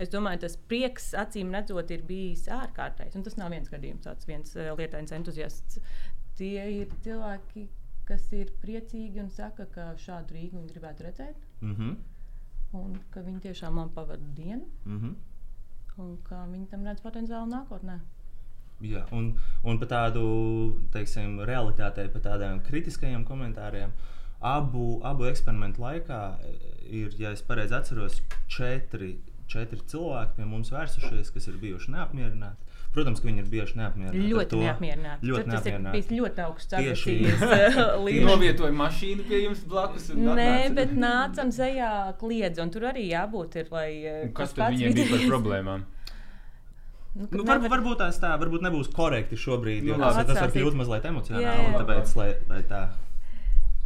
Es 0.02 0.10
domāju, 0.10 0.42
tas 0.46 0.56
prieks, 0.72 1.12
acīm 1.14 1.52
redzot, 1.54 1.92
ir 1.92 2.02
bijis 2.08 2.48
ārkārtējs. 2.56 3.18
Un 3.20 3.26
tas 3.28 3.38
nav 3.38 3.52
viens 3.54 3.70
gadījums, 3.70 4.06
tāds 4.08 4.26
viens 4.30 4.56
uh, 4.58 4.72
lietains 4.80 5.14
entuziasts. 5.14 5.78
Tie 6.40 6.64
ir 6.80 6.94
cilvēki, 7.06 7.68
kas 8.10 8.26
ir 8.34 8.54
priecīgi 8.64 9.22
un 9.22 9.30
saka, 9.30 9.68
ka 9.70 9.92
šādu 10.02 10.34
Rīgu 10.34 10.58
viņi 10.58 10.74
gribētu 10.74 11.06
redzēt. 11.06 11.44
Mhm. 11.62 11.98
Un 12.80 12.96
ka 13.14 13.22
viņi 13.26 13.44
tiešām 13.50 13.74
man 13.78 13.90
pavada 13.94 14.26
dienu, 14.38 14.66
Mhm. 14.86 15.14
un 15.98 16.18
ka 16.24 16.46
viņi 16.50 16.70
tam 16.70 16.86
redz 16.86 17.02
potenciālu 17.02 17.50
nākotnē. 17.54 18.00
Jā, 18.82 19.02
un, 19.12 19.34
un 19.68 19.80
par 19.82 19.90
tādu 19.92 20.22
teiksim, 20.94 21.40
realitātei, 21.48 22.08
par 22.14 22.22
tādiem 22.24 22.62
kritiskajiem 22.64 23.26
komentāriem. 23.28 23.92
Abu, 24.40 25.02
abu 25.04 25.26
eksperimentu 25.28 25.82
laikā 25.84 26.20
e, 26.48 26.54
ir, 27.02 27.10
ja 27.20 27.34
es 27.36 27.42
pareizi 27.44 27.76
atceros, 27.76 28.22
četri, 28.48 29.18
četri 29.52 29.82
cilvēki 29.92 30.38
pie 30.38 30.46
mums 30.48 30.72
vērsušies, 30.72 31.34
kas 31.36 31.50
ir 31.52 31.58
bijuši 31.60 31.92
neapmierināti. 31.92 32.66
Protams, 32.90 33.20
ka 33.22 33.28
viņi 33.28 33.44
ir 33.44 33.50
bijuši 33.52 33.76
neapmierināti. 33.78 34.22
Ļoti 34.32 34.60
neapmierināti. 34.64 35.28
Ļoti 35.30 35.44
Tur 35.44 35.52
tas 35.52 35.68
ir 35.68 35.76
neapmierināti. 35.76 36.00
bijis 36.00 36.22
ļoti 36.22 36.42
augsts 36.48 36.74
agresijas 36.80 37.44
uh, 37.44 37.78
līmenis. 38.08 38.26
Novietoja 38.32 38.74
mašīnu 38.80 39.28
pie 39.30 39.42
jums 39.44 39.62
blakus. 39.70 40.08
un 40.16 40.24
Nē, 40.26 40.48
atnāca. 40.48 40.74
bet 40.80 40.96
nāca 41.04 41.44
un 41.46 41.52
sejā 41.54 41.92
kliedz, 42.24 42.64
un 42.64 42.72
tur 42.74 42.88
arī 42.90 43.04
jābūt 43.12 43.60
ir, 43.62 43.70
lai. 43.76 43.90
eh, 44.10 44.24
Un 44.26 44.34
Kas 44.40 44.56
tad 44.58 44.74
viņiem 44.74 44.96
bija 44.98 45.12
par 45.12 45.28
problēmām? 45.36 45.86
Nu, 47.16 47.22
Nu, 47.22 47.28
kad 47.28 47.48
var, 47.48 47.58
nevar- 47.60 47.72
varbūt 47.80 47.98
tās 48.04 48.20
tā, 48.22 48.30
varbūt 48.40 48.62
nebūs 48.62 48.92
korekti 48.94 49.36
šobrīd, 49.36 49.84
jo 49.84 49.98
Nu, 49.98 50.04
tas, 50.04 50.16
labi. 50.16 50.28
tas 50.28 50.42
var 50.42 50.52
kļūt 50.54 50.76
mazliet 50.78 51.06
emocionāli. 51.10 51.44
Jā, 51.44 51.56
jā. 51.58 51.80
Tāpēc, 51.82 52.16
lai, 52.16 52.28
lai 52.50 52.62
tā. 52.70 52.82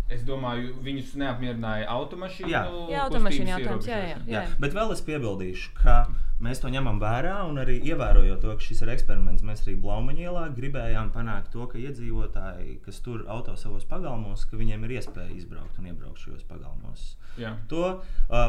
Es 0.10 0.22
domāju, 0.28 0.74
viņus 0.84 1.14
neapmierināja 1.16 1.88
automašīnu. 1.88 2.50
Jā. 2.52 2.64
Jā, 2.92 3.06
automašīna 3.08 3.54
jautājums, 3.56 3.88
jā, 3.88 3.96
jā. 3.98 4.10
ierobežošana. 4.10 4.34
Jā. 4.36 4.60
Bet 4.60 4.74
vēl 4.76 4.92
es 4.92 5.02
piebildīšu, 5.08 5.72
ka 5.80 5.96
mēs 6.44 6.62
to 6.62 6.72
ņemam 6.74 7.00
vērā 7.02 7.40
un 7.48 7.62
arī 7.62 7.80
ievērojot 7.92 8.44
to, 8.44 8.54
ka 8.58 8.68
šis 8.68 8.84
ir 8.84 8.94
eksperiments. 8.94 9.46
Mēs 9.48 9.64
arī 9.66 9.76
Blaumaņa 9.84 10.26
ielā 10.28 10.46
gribējām 10.58 11.12
panākt 11.16 11.54
to, 11.56 11.66
ka 11.72 11.82
iedzīvotāji, 11.82 12.80
kas 12.86 13.02
tur 13.06 13.26
auto 13.32 13.56
savos 13.60 13.88
pagalmos, 13.90 14.46
ka 14.50 14.60
viņiem 14.60 14.84
ir 14.88 14.98
iespēja 15.00 15.32
izbraukt 15.38 15.80
un 15.80 15.92
iebraukt 15.92 16.22
šajos 16.24 16.46
pagalmos. 16.50 17.14
Jā. 17.40 17.56
To, 17.72 18.04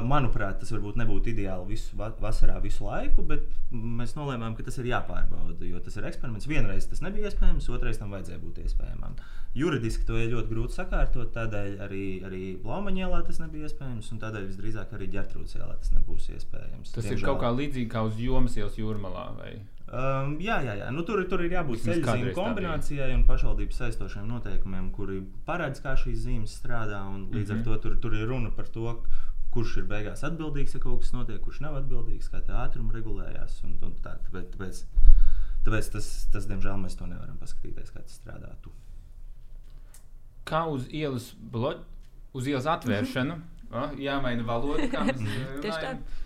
manuprāt, 0.04 0.58
tas 0.60 0.72
varbūt 0.74 0.98
nebūtu 1.00 1.32
ideāli 1.32 1.70
visu 1.72 1.96
va 1.96 2.10
vasarā, 2.20 2.58
visu 2.60 2.84
laiku, 2.84 3.24
bet 3.24 3.46
mēs 3.72 4.12
nolēmām, 4.18 4.58
ka 4.58 4.66
tas 4.66 4.76
ir 4.82 4.90
jāpārbauda. 4.90 5.56
Jo 5.64 5.80
tas 5.80 5.96
ir 5.96 6.04
eksperiments. 6.10 6.50
Vienreiz 6.50 6.90
tas 6.90 7.00
nebija 7.04 7.30
iespējams, 7.30 7.70
otrreiz 7.72 8.02
tam 8.02 8.12
vajadzēja 8.12 8.42
būt 8.42 8.60
iespējamam. 8.66 9.16
Juridiski 9.54 10.02
to 10.02 10.18
ir 10.18 10.32
ļoti 10.32 10.50
grūti 10.50 10.74
sakārtot, 10.74 11.28
tādēļ 11.32 11.76
arī, 11.86 12.04
arī 12.26 12.42
Blaumaņielā 12.60 13.20
tas 13.28 13.38
nebija 13.38 13.68
iespējams, 13.68 14.08
un 14.10 14.20
tādēļ 14.24 14.48
visdrīzāk 14.50 14.94
arī 14.96 15.06
Ģertrūdas 15.12 15.54
ielā 15.60 15.76
tas 15.78 15.92
nebūs 15.94 16.26
iespējams. 16.34 16.90
Tas 16.96 17.06
ir 17.06 17.22
kaut 17.22 17.38
kā 17.40 17.52
līdzīgi 17.84 17.92
kā 17.92 18.02
uz 18.08 18.18
jomas 18.18 18.56
ielas 18.56 18.76
jūrmalā. 18.78 19.24
Vai? 19.38 19.52
Um, 19.94 20.38
jā, 20.40 20.56
jā, 20.64 20.74
jā. 20.80 20.90
Nu, 20.90 21.04
tur, 21.06 21.20
tur 21.28 21.40
ir 21.44 21.52
jābūt 21.52 21.84
ceļu 21.84 22.32
kombinācijai 22.34 23.12
un 23.14 23.24
pašvaldības 23.28 23.76
saistošiem 23.78 24.26
noteikumiem, 24.26 24.90
kuri 24.96 25.20
paredz, 25.46 25.80
kā 25.84 25.94
šīs 25.94 26.24
zīmes 26.26 26.56
strādā. 26.58 27.02
un 27.06 27.28
Līdz 27.30 27.50
Mhm. 27.50 27.58
ar 27.58 27.64
to 27.64 27.76
tur, 27.78 27.96
tur 27.96 28.14
ir 28.14 28.26
runa 28.26 28.50
par 28.50 28.66
to, 28.66 28.96
kurš 29.52 29.76
ir 29.78 29.84
beigās 29.84 30.24
atbildīgs, 30.24 30.74
ja 30.74 30.80
kaut 30.80 31.00
kas 31.00 31.12
notiek, 31.12 31.40
kurš 31.40 31.60
nav 31.60 31.76
atbildīgs, 31.82 32.28
kā 32.32 32.40
tā 32.42 32.64
ātruma 32.66 32.92
regulējās. 32.92 33.62
Un, 33.64 33.78
un 33.82 33.92
tā, 34.02 34.16
tāpēc, 34.26 34.50
tāpēc, 34.56 34.82
tāpēc 35.64 35.90
tas, 35.92 36.08
tas, 36.32 36.46
diemžēl, 36.46 36.80
mēs 36.82 36.96
to 36.98 37.06
nevaram 37.06 37.36
paskatīties, 37.38 37.92
kā 37.94 38.02
tas 38.02 38.18
strādātu. 38.18 38.72
Kā 40.44 40.64
uz 40.68 40.88
ielas, 40.90 41.34
blo... 41.38 41.74
uz 42.34 42.46
ielas 42.50 42.66
atvēršanu, 42.66 43.36
a, 43.70 43.92
jāmaina 43.96 44.42
valoda. 44.44 44.88
kā 44.90 45.04
mēs, 45.06 45.22
Tieši 45.62 45.78
tā. 45.78 45.94
runājam. 45.94 46.02
Eh, 46.02 46.23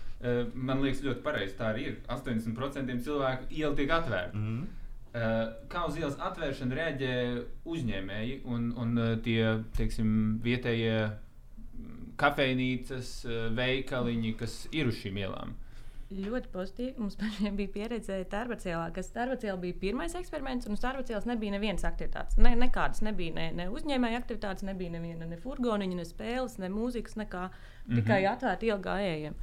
Man 0.53 0.81
liekas, 0.83 0.99
ļoti 1.05 1.23
pareizi. 1.23 1.55
Tā 1.55 1.69
arī 1.71 1.85
ir. 1.93 1.95
80% 2.11 2.99
cilvēku 3.05 3.47
iela 3.55 3.75
tiek 3.77 3.93
atvērta. 3.95 4.35
Mm. 4.35 4.67
Eh, 5.09 5.45
Kā 5.69 5.87
uz 5.89 5.95
ielas 5.97 6.19
atvēršanu 6.21 6.75
reaģē 6.77 7.13
uzņēmēji 7.65 8.35
un, 8.45 8.67
un 8.77 8.91
eh, 9.01 9.15
tie 9.25 9.55
teiksim, 9.77 10.11
vietējie 10.43 10.99
mm, 11.07 12.11
kafejnīcas, 12.19 13.09
eh, 13.25 13.47
veikaliņi, 13.57 14.35
kas 14.37 14.59
ir 14.69 14.91
uz 14.91 14.99
šīm 15.01 15.17
ielām? 15.23 15.55
Ļoti 16.13 16.51
pozitīvi. 16.53 16.93
Mums 17.01 17.17
pašiem 17.17 17.57
bija 17.57 17.73
pieredze 17.73 18.19
Tārvacēlā, 18.29 18.85
kas 18.93 19.09
Tārvacēlā 19.15 19.57
bija 19.63 19.79
pirmais 19.81 20.13
eksperiments, 20.17 20.69
un 20.69 20.77
uz 20.77 20.85
Tārvacēlas 20.85 21.25
nebija 21.29 21.57
nevienas 21.57 21.89
aktivitātes. 21.89 22.37
Ne, 22.41 22.53
nekādas 22.57 23.01
nebija 23.05 23.33
ne, 23.33 23.49
ne 23.57 23.67
uzņēmēja 23.73 24.21
aktivitātes, 24.21 24.67
nebija 24.69 24.93
neviena 24.93 25.25
ne 25.29 25.41
furgoniņa, 25.41 25.97
ne 26.03 26.05
spēles, 26.05 26.59
ne 26.61 26.69
mūzikas, 26.73 27.17
nekā. 27.17 27.49
Mhm. 27.87 27.97
Tikai 27.97 28.21
atvērti 28.29 28.69
ilgājējiem. 28.69 29.41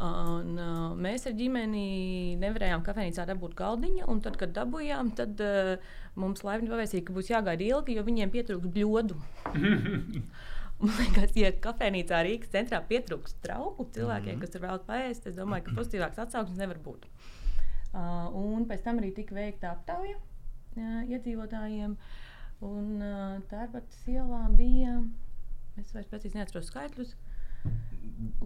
Un, 0.00 0.54
uh, 0.56 0.94
mēs 0.96 1.26
ar 1.28 1.34
ģimeni 1.36 2.36
nevarējām 2.40 2.80
kafejnīcā 2.86 3.26
dabūt 3.28 3.52
galdiņu, 3.58 4.06
un 4.08 4.22
tad, 4.24 4.38
kad 4.40 4.54
dabūjām, 4.56 5.10
tad 5.18 5.42
uh, 5.44 5.74
mums 6.16 6.40
laipni 6.46 6.70
pavēstīja, 6.72 7.04
ka 7.04 7.16
būs 7.18 7.28
jāgaida 7.28 7.66
ilgi, 7.66 7.98
jo 7.98 8.04
viņiem 8.06 8.32
pietrūks 8.32 8.70
bļodu. 8.72 9.18
Man 10.80 10.94
liekas, 10.96 11.34
ja 11.36 11.50
kafejnīcā 11.52 12.22
Rīgas 12.24 12.52
centrā 12.54 12.80
pietrūks 12.88 13.34
trauku 13.44 13.84
cilvēkiem, 13.92 14.38
Mhm. 14.38 14.40
kas 14.40 14.54
tur 14.54 14.62
vēlas 14.64 14.86
paēst, 14.88 15.26
es 15.28 15.36
domāju, 15.36 15.66
ka 15.66 15.76
pozitīvāks 15.76 16.22
atsauksmes 16.24 16.56
nevar 16.62 16.80
būt. 16.80 17.04
Uh, 17.92 18.30
un 18.40 18.64
pēc 18.70 18.86
tam 18.86 19.02
arī 19.02 19.10
tika 19.12 19.34
veikta 19.36 19.74
aptauja 19.74 20.16
uh, 20.16 21.02
iedzīvotājiem. 21.10 21.98
Un 22.64 22.88
uh, 23.04 23.40
Tārbatas 23.50 24.00
ielā 24.08 24.46
bija, 24.56 25.02
es 25.76 25.92
vairs 25.92 26.08
precīzi 26.08 26.38
neatceros 26.40 26.72
skaitļus, 26.72 27.12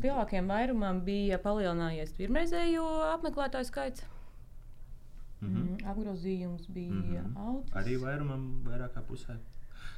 lielākajam 0.03 0.49
vairumam 0.51 1.01
bija 1.07 1.39
palielinājies 1.43 2.13
pirmreizējo 2.19 2.85
apmeklētāju 3.15 3.71
skaits. 3.71 4.05
Mm 4.05 4.13
Mm, 5.45 5.57
-hmm. 5.77 5.89
apgrozījums 5.91 6.69
bija 6.73 7.23
Mhm. 7.23 7.37
augs. 7.37 7.73
Arī 7.77 7.99
vairumam, 8.01 8.63
vairāk 8.65 8.95
kā 8.95 9.03
pusē. 9.09 9.37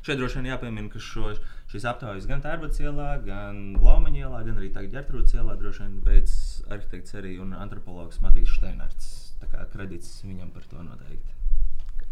Šeit 0.03 0.19
droši 0.19 0.41
vien 0.41 0.47
jāpiemina, 0.53 0.91
ka 0.91 0.99
šo, 0.99 1.35
šīs 1.69 1.85
aptaujas 1.85 2.27
gan 2.27 2.43
Tērbats 2.43 2.81
ielā, 2.81 3.25
gan 3.25 3.75
Blaumaņa 3.77 4.19
ielā, 4.25 4.45
gan 4.45 4.57
arī 4.57 4.73
tagad 4.73 4.91
Ģertrūdas 4.93 5.35
ielā 5.35 5.57
droši 5.59 5.79
vien 5.83 6.01
veids 6.01 6.65
arhitekts 6.69 7.15
arī 7.15 7.39
un 7.41 7.53
antropologs 7.53 8.19
Matīs 8.21 8.57
Steinarts. 8.57 9.37
Tā 9.41 9.47
kā 9.47 9.67
kredīts 9.71 10.25
viņam 10.25 10.51
par 10.53 10.63
to 10.63 10.77
noteikti. 10.83 11.33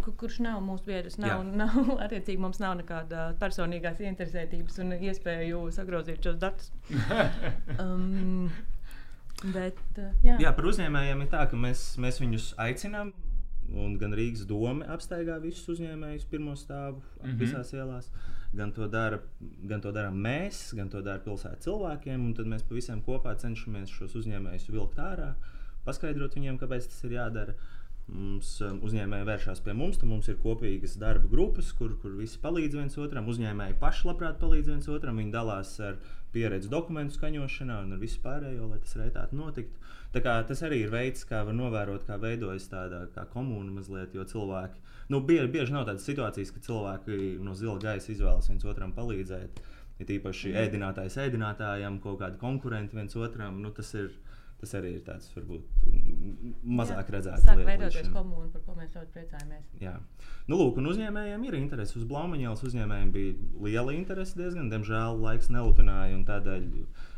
Ku- 0.02 0.12
Kurš 0.20 0.40
nav 0.44 0.60
mūsu 0.64 0.88
biedrs, 0.88 1.16
nav, 1.22 1.44
Jā. 1.44 1.56
nav 1.64 1.90
attiecīgi 2.04 2.40
mums 2.42 2.60
nav 2.62 2.76
nekāda 2.80 3.28
personīgās 3.40 4.02
interesētības 4.04 4.80
un 4.84 4.96
iespēju 4.98 5.66
sagrozīt 5.74 6.24
šos 6.24 6.40
datus. 6.42 6.72
Um, 7.80 8.50
bet, 9.54 9.78
uh, 9.98 10.10
jā. 10.24 10.36
Jā, 10.42 10.50
par 10.56 10.66
uzņēmējiem 10.70 11.22
ir 11.24 11.30
tā, 11.32 11.44
ka 11.50 11.58
mēs, 11.58 11.94
mēs 12.00 12.20
viņus 12.22 12.52
aicinām. 12.64 13.12
Un 13.72 13.96
gan 13.98 14.12
Rīgas 14.12 14.44
doma 14.46 14.84
apstaigā 14.92 15.38
visus 15.42 15.66
uzņēmējus 15.74 16.26
pirmo 16.30 16.52
stāvu 16.58 17.00
mm. 17.00 17.24
-hmm. 17.24 17.38
visās 17.40 17.72
ielās. 17.72 18.10
Gan 18.54 18.72
to, 18.72 18.86
dara, 18.88 19.18
gan 19.66 19.80
to 19.82 19.90
darām 19.92 20.18
mēs, 20.20 20.74
gan 20.76 20.90
to 20.92 21.00
dara 21.02 21.18
pilsētas 21.24 21.64
cilvēkiem. 21.64 22.28
un 22.28 22.34
Tad 22.34 22.46
mēs 22.46 22.62
pavisam 22.68 23.00
kopā 23.02 23.34
cenšamies 23.40 23.90
šos 23.90 24.14
uzņēmējus 24.20 24.68
vilkt 24.70 25.00
ārā, 25.02 25.32
paskaidrot 25.84 26.36
viņiem, 26.36 26.60
kāpēc 26.60 26.86
tas 26.86 27.04
ir 27.08 27.16
jādara. 27.16 27.56
Mums 28.04 28.48
um, 28.60 28.82
uzņēmēji 28.84 29.24
vēršas 29.24 29.62
pie 29.64 29.72
mums, 29.72 29.96
tad 29.96 30.10
mums 30.10 30.26
ir 30.28 30.36
kopīgas 30.42 30.98
darba 31.00 31.28
grupas, 31.30 31.70
kur, 31.72 31.94
kur 32.02 32.12
visi 32.18 32.36
palīdz 32.42 32.76
viens 32.76 32.98
otram. 33.00 33.30
Uzņēmēji 33.32 33.78
paši 33.80 34.08
labprāt 34.10 34.36
palīdz 34.42 34.68
viens 34.74 34.88
otram. 34.92 35.16
Viņi 35.22 35.32
dalās 35.32 35.70
ar 35.80 35.96
pieredzi 36.34 36.68
dokumentu 36.68 37.16
skaņošanā 37.16 37.78
un 37.86 37.96
ar 37.96 38.02
visu 38.02 38.20
pārējo, 38.20 38.68
lai 38.68 38.78
tas 38.84 38.96
reizē 39.00 39.24
notiktu. 39.32 39.80
Tā 40.12 40.20
kā, 40.22 40.34
tas 40.46 40.60
arī 40.62 40.82
ir 40.84 40.92
veids, 40.92 41.24
kā 41.26 41.40
var 41.48 41.56
novērot, 41.56 42.04
kā 42.06 42.18
veidojas 42.20 42.68
tāda 42.70 43.06
kā 43.14 43.24
komūna 43.32 43.72
mazliet, 43.78 44.12
jo 44.14 44.26
cilvēki. 44.28 44.82
Nu, 45.10 45.22
bieži, 45.24 45.48
bieži 45.56 45.72
nav 45.74 45.88
tādas 45.88 46.04
situācijas, 46.06 46.52
ka 46.54 46.60
cilvēki 46.68 47.38
no 47.42 47.56
zila 47.56 47.80
gaisa 47.82 48.12
izvēlas 48.12 48.50
viens 48.52 48.68
otram 48.68 48.92
palīdzēt. 48.92 49.64
Ir 50.02 50.06
īpaši 50.18 50.52
Mhm. 50.52 50.60
ēdinātājs 50.60 51.16
ēdinātājam, 51.24 52.00
kaut 52.02 52.20
kādi 52.20 52.38
konkurenti 52.38 52.96
viens 52.96 53.16
otram. 53.16 53.62
Nu, 53.62 53.70
tas, 53.70 53.94
ir, 53.94 54.10
tas 54.60 54.74
arī 54.78 54.94
ir 54.96 55.02
tāds 55.06 55.30
varbūt 55.34 55.64
mazāk. 56.64 57.10
Sāk 57.24 57.58
lieta 57.58 57.58
līdz 57.58 57.66
veidoties 57.68 58.10
komūna, 58.14 58.48
par 58.52 58.62
ko 58.66 58.76
mēs 58.78 58.94
ļoti 58.96 59.10
priecājamies. 59.16 59.66
Jā. 59.82 59.94
Nu, 60.48 60.58
lūk, 60.60 60.78
un 60.80 60.88
uzņēmējiem 60.92 61.44
ir 61.48 61.56
interese. 61.58 61.98
Uz 61.98 62.06
Blaumaņielas 62.08 62.64
uzņēmējiem 62.68 63.12
bija 63.14 63.34
liela 63.66 63.94
interese 63.96 64.38
diezgan. 64.38 64.70
Diemžēl 64.72 65.20
laiks 65.24 65.50
nelutināja, 65.52 66.16
un 66.16 66.24
tādēļ 66.28 66.66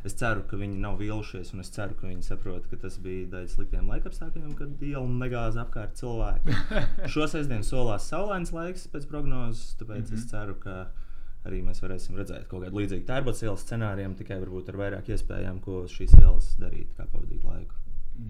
es 0.07 0.15
ceru, 0.19 0.45
ka 0.51 0.59
viņi 0.61 0.79
nav 0.83 0.99
vīlušies, 1.01 1.53
un 1.55 1.65
es 1.65 1.73
ceru, 1.75 1.97
ka 1.99 2.07
viņi 2.07 2.23
saprot, 2.27 2.69
ka 2.71 2.79
tas 2.83 2.99
bija 3.03 3.27
daļa 3.33 3.51
sliktiem 3.55 3.89
laikapstākļiem, 3.91 4.53
kad 4.59 4.83
iela 4.87 5.07
negāza 5.07 5.65
apkārt 5.65 5.99
cilvēki. 5.99 6.55
Šo 7.13 7.27
sestdienu 7.31 7.67
solās 7.67 8.07
saulains 8.13 8.55
laiks 8.55 8.87
pēc 8.93 9.09
prognozes, 9.11 9.75
tāpēc 9.81 10.05
mm 10.05 10.07
-hmm. 10.07 10.15
es 10.15 10.25
Mhm. 10.25 10.31
ceru, 10.31 10.55
ka 10.63 10.77
arī 11.47 11.63
mēs 11.67 11.83
varēsim 11.83 12.19
redzēt 12.19 12.47
kaut 12.51 12.67
kādu 12.67 12.81
līdzīgu 12.81 13.07
tērbotas 13.09 13.43
ielas 13.47 13.65
scenāriju, 13.67 14.15
tikai 14.21 14.39
varbūt 14.43 14.71
ar 14.73 14.81
vairāk 14.83 15.11
iespējām, 15.15 15.61
ko 15.65 15.85
šīs 15.91 16.15
ielas 16.21 16.55
darīt, 16.61 16.93
kā 16.99 17.09
pavadīt 17.13 17.45
laiku. 17.47 17.83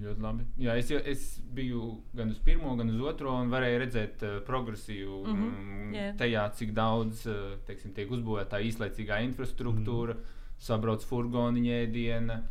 Ļoti 0.02 0.22
labi. 0.22 0.44
Jā, 0.59 0.74
es, 0.81 0.88
es 0.90 1.26
biju 1.55 2.00
gan 2.18 2.33
uz 2.35 2.38
pirmo, 2.42 2.72
gan 2.79 2.88
uz 2.90 2.98
otro, 3.07 3.37
un 3.38 3.52
varēju 3.52 3.83
redzēt 3.85 4.24
uh, 4.26 4.38
progresīvu 4.46 5.20
mm 5.22 5.37
Mhm, 5.37 5.50
-hmm. 5.50 5.94
jā. 5.94 6.07
tajā, 6.18 6.46
cik 6.59 6.72
daudz 6.74 7.26
uh, 7.31 7.55
teiksim, 7.66 7.92
tiek 7.94 8.11
uzbūvēta 8.11 8.57
tā 8.57 8.62
īslaicīgā 8.66 9.20
infrastruktūra, 9.29 10.14
mm. 10.14 10.35
sabrauc 10.59 11.05
furgoni, 11.07 11.68
ēdiena. 11.70 12.42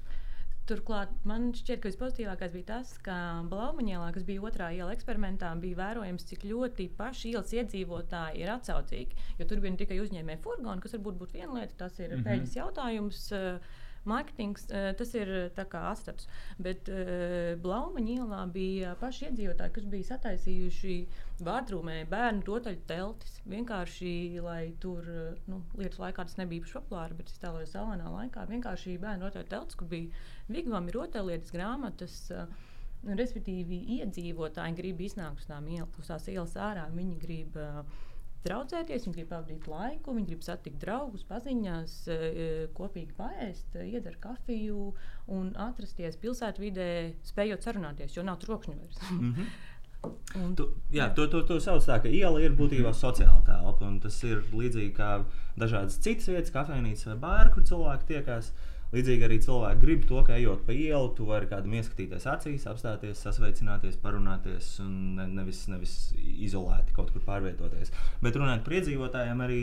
Turklāt 0.66 1.12
man 1.30 1.52
šķiet, 1.54 1.78
ka 1.82 1.90
vispozitīvākais 1.92 2.54
bija 2.56 2.68
tas, 2.72 2.96
ka 3.06 3.16
Blaumaņēlā, 3.52 4.08
kas 4.16 4.24
bija 4.26 4.42
otrā 4.50 4.72
iela 4.74 4.96
eksperimentā, 4.96 5.52
bija 5.62 5.78
vērojams, 5.78 6.26
cik 6.32 6.48
ļoti 6.50 6.88
paši 6.98 7.36
ielas 7.36 7.54
iedzīvotāji 7.54 8.42
ir 8.42 8.54
atsaucīgi. 8.56 9.20
Jo 9.38 9.46
tur 9.50 9.62
bija 9.62 9.76
ne 9.76 9.82
tikai 9.84 10.00
uzņēmēji 10.02 10.42
furgoni, 10.42 10.82
kas 10.82 10.98
varbūt 10.98 11.20
būtu 11.22 11.38
viena 11.38 11.60
lieta, 11.60 11.78
tas 11.84 12.00
ir 12.00 12.10
mm 12.10 12.16
-hmm. 12.16 12.26
peļņas 12.30 12.56
jautājums. 12.58 13.26
eh, 13.38 13.60
Mārketings, 14.10 14.68
eh, 14.70 14.92
tas 14.98 15.14
ir 15.18 15.30
eh, 15.34 15.76
atstats. 15.76 16.28
Bet 16.62 16.90
uh, 16.94 17.56
Blaumaņa 17.62 18.18
ielā 18.20 18.42
bija 18.54 18.94
paši 19.02 19.28
iedzīvotāji, 19.30 19.74
kas 19.78 19.88
bija 19.90 20.10
sataisījuši 20.12 20.98
vārdrūmē 21.46 21.98
bērnu 22.12 22.46
rotaļu 22.48 22.84
teltis. 22.90 23.40
Vienkārši, 23.50 24.14
lai 24.46 24.76
tur 24.84 25.10
eh, 25.10 25.42
nu, 25.50 25.64
lietu 25.80 26.04
laikā 26.04 26.28
tas 26.28 26.38
nebija 26.42 26.62
īpaši 26.62 26.78
populāri, 26.78 27.18
bet 27.18 27.34
es 27.34 27.42
tēloju 27.42 27.72
saulainā 27.74 28.14
laikā. 28.14 28.46
Vienkārši 28.54 29.00
bērnu 29.02 29.26
rotaļu 29.28 29.52
teltis, 29.56 29.80
kur 29.80 29.90
bija 29.90 30.24
vigvami, 30.54 30.96
rotaļlietas, 30.96 31.54
grāmatas. 31.56 32.22
Respektīvi, 33.06 33.84
iedzīvotāji 34.00 34.74
grib 34.80 35.02
iznākt 35.06 35.44
uz 35.44 35.50
tām 35.50 35.68
ielām, 35.70 35.92
uz 36.02 36.08
tās 36.10 36.26
ielas 36.32 36.56
ārā. 36.58 36.88
Viņi 36.96 37.18
grib 37.22 37.58
uh, 37.62 37.84
draudzēties, 38.46 39.06
viņi 39.06 39.18
grib 39.18 39.30
pavadīt 39.32 39.68
laiku, 39.70 40.16
viņi 40.16 40.32
grib 40.32 40.44
satikt 40.46 40.82
draugus, 40.82 41.26
paziņās, 41.30 41.96
eh, 42.14 42.68
kopīgi 42.78 43.16
paēst, 43.18 43.76
eh, 43.76 43.92
iedzert 43.94 44.20
kafiju 44.24 44.94
un 45.28 45.54
atrasties 45.56 46.18
pilsētvidē, 46.22 46.90
spējot 47.26 47.66
sarunāties, 47.66 48.16
jo 48.16 48.24
nav 48.24 48.40
trokšņu 48.44 48.78
vairs. 48.80 49.02
Mm 49.12 49.34
-hmm. 49.34 49.56
Un, 50.36 50.56
Tu, 50.56 50.66
jā, 50.94 51.08
to, 51.16 51.26
to, 51.32 51.42
to 51.42 51.60
sauc 51.60 51.86
tā, 51.88 51.98
ka 52.04 52.10
iela 52.12 52.42
ir 52.44 52.54
būtībā 52.58 52.92
sociāla 52.94 53.42
telpa. 53.48 53.90
Tas 54.04 54.24
ir 54.24 54.44
līdzīgi 54.54 54.94
kā 54.94 55.26
dažādas 55.58 55.98
citas 55.98 56.28
vietas, 56.28 56.52
kafejnīcas 56.52 57.08
vai 57.08 57.16
bāri, 57.16 57.54
kur 57.54 57.64
cilvēki 57.64 58.06
tiekās. 58.06 58.52
Līdzīgi 58.96 59.28
arī 59.28 59.40
cilvēki 59.44 59.82
grib 59.82 60.06
to, 60.10 60.22
ka 60.28 60.38
ejot 60.38 60.64
pa 60.68 60.76
ielu, 60.76 61.10
tu 61.18 61.28
vari 61.28 61.50
kādam 61.52 61.76
ieskatīties 61.76 62.28
acīs, 62.32 62.68
apstāties, 62.72 63.20
sasveicināties, 63.26 64.00
parunāties 64.04 64.70
un 64.84 64.94
ne, 65.20 65.28
nevis, 65.42 65.66
nevis 65.72 65.96
izolēti 66.48 66.96
kaut 66.96 67.12
kur 67.12 67.26
pārvietoties. 67.28 67.92
Bet 68.24 68.40
runājot 68.40 68.64
par 68.66 68.78
iedzīvotājiem, 68.80 69.46
arī 69.46 69.62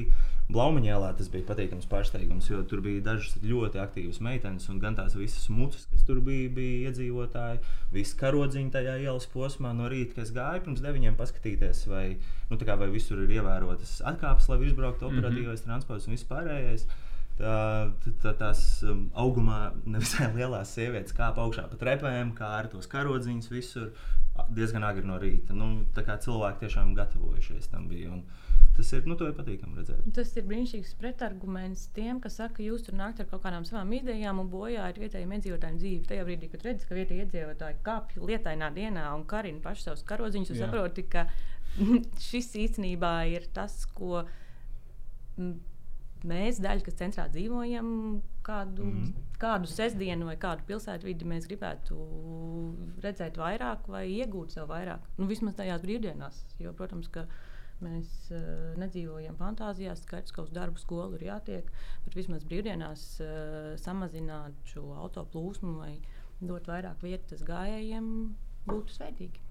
Blaumaņēlā 0.53 1.13
tas 1.17 1.29
bija 1.33 1.47
patīkams 1.49 1.87
pārsteigums, 1.89 2.49
jo 2.51 2.59
tur 2.69 2.83
bija 2.85 3.01
dažas 3.07 3.39
ļoti 3.47 3.79
aktīvas 3.81 4.19
meitenes, 4.25 4.67
un 4.73 4.81
gan 4.83 4.97
tās 4.99 5.15
visas 5.17 5.47
mucas, 5.53 5.87
kas 5.89 6.03
tur 6.09 6.19
bija, 6.25 6.51
bija 6.53 6.91
iedzīvotāji, 6.91 7.63
visi 7.95 8.19
karodziņi 8.21 8.75
tajā 8.75 8.99
ielas 9.05 9.29
posmā 9.33 9.73
no 9.79 9.89
rīta, 9.93 10.19
kas 10.19 10.35
gāja 10.35 10.65
pirms 10.65 10.83
deviņiem 10.85 11.17
paskatīties, 11.21 11.87
vai, 11.89 12.05
nu, 12.51 12.59
kā, 12.61 12.77
vai 12.81 12.91
visur 12.93 13.23
ir 13.23 13.33
ievērotas 13.39 14.01
atkāpes, 14.13 14.51
lai 14.51 14.61
izbrauktu 14.67 15.09
operatīvais 15.09 15.63
mm 15.63 15.63
-hmm. 15.63 15.71
transports 15.71 16.11
un 16.11 16.19
viss 16.19 16.29
pārējais. 16.29 16.87
Tā, 17.43 17.91
tā, 18.23 18.33
tās 18.39 18.61
um, 18.87 19.07
augumā 19.19 19.73
nevisai 19.83 20.29
lielās 20.37 20.77
sievietes 20.77 21.15
kāpa 21.17 21.43
augšā 21.43 21.67
pa 21.73 21.79
trepēm, 21.81 22.37
kā 22.39 22.53
ar 22.61 22.69
tos 22.71 22.87
karodziņus 22.91 23.51
visur 23.51 23.89
diezgan 24.55 24.87
agri 24.87 25.03
no 25.07 25.19
rīta. 25.21 25.57
Nu, 25.57 25.73
tā 25.97 26.05
kā 26.07 26.17
cilvēki 26.23 26.63
tiešām 26.65 26.95
gatavojušies 26.97 27.67
tam 27.73 27.89
bija. 27.91 28.13
Un 28.15 28.23
tas 28.77 28.93
ir, 28.95 29.03
nu, 29.11 29.17
to 29.19 29.27
ir 29.29 29.35
patīkami 29.37 29.81
redzēt. 29.81 30.05
Tas 30.17 30.31
ir 30.39 30.47
brīnišķīgs 30.49 30.95
pretarguments 31.01 31.89
tiem, 31.97 32.21
kas 32.23 32.39
saka, 32.39 32.61
ka 32.61 32.67
jūs 32.69 32.87
tur 32.87 32.97
nākat 33.01 33.27
ar 33.27 33.33
kaut 33.33 33.43
kādām 33.45 33.67
savām 33.69 33.91
idejām 33.99 34.41
un 34.41 34.49
bojājat 34.53 35.03
vietējiem 35.03 35.35
iedzīvotājiem 35.37 35.83
dzīvi. 35.83 36.07
Tajā 36.09 36.29
brīdī, 36.29 36.53
kad 36.55 36.65
redzat, 36.69 36.87
ka 36.89 37.01
vietējie 37.01 37.27
iedzīvotāji 37.27 37.83
kāpj 37.89 38.23
lietainā 38.31 38.71
dienā 38.79 39.09
un 39.17 39.27
karina 39.29 39.61
pašus 39.67 39.91
savus 39.91 40.07
karodziņus, 40.09 40.55
jūs 40.55 40.63
saprotat, 40.63 41.11
ka 41.13 41.27
šis 42.31 42.55
īstenībā 42.69 43.17
ir 43.35 43.51
tas, 43.53 43.83
ko 43.99 44.23
mēs, 46.29 46.61
daļa, 46.63 46.85
kas 46.87 46.99
centrā 46.99 47.27
dzīvojam, 47.33 47.89
kādu, 48.47 48.87
mm. 48.87 48.99
Mhm. 49.03 49.31
kādu 49.43 49.71
sestdienu 49.71 50.29
vai 50.29 50.37
kādu 50.41 50.67
pilsētvidi 50.69 51.29
mēs 51.29 51.49
gribētu 51.51 51.97
redzēt 53.05 53.39
vairāk 53.41 53.89
vai 53.91 54.07
iegūt 54.11 54.57
sev 54.57 54.71
vairāk. 54.71 55.07
Nu, 55.19 55.29
vismaz 55.31 55.57
tajās 55.59 55.83
brīvdienās. 55.85 56.45
Jo, 56.63 56.75
protams, 56.79 57.11
ka 57.13 57.27
mēs 57.83 58.11
uh, 58.31 58.73
nedzīvojam 58.79 59.37
fantāzijās. 59.41 60.05
Skaidrs, 60.07 60.35
ka 60.35 60.45
uz 60.47 60.53
darbu 60.55 60.79
skolu 60.79 61.19
ir 61.19 61.29
jātiek, 61.33 61.71
bet 62.07 62.19
vismaz 62.19 62.47
brīvdienās 62.47 63.07
uh, 63.25 63.73
samazināt 63.83 64.59
šo 64.71 64.93
auto 65.03 65.27
plūsmu 65.33 65.79
vai 65.81 65.97
dot 66.43 66.69
vairāk 66.71 67.03
vietas 67.03 67.43
gājējiem 67.47 68.07
būtu 68.69 68.99
svētīgi. 68.99 69.43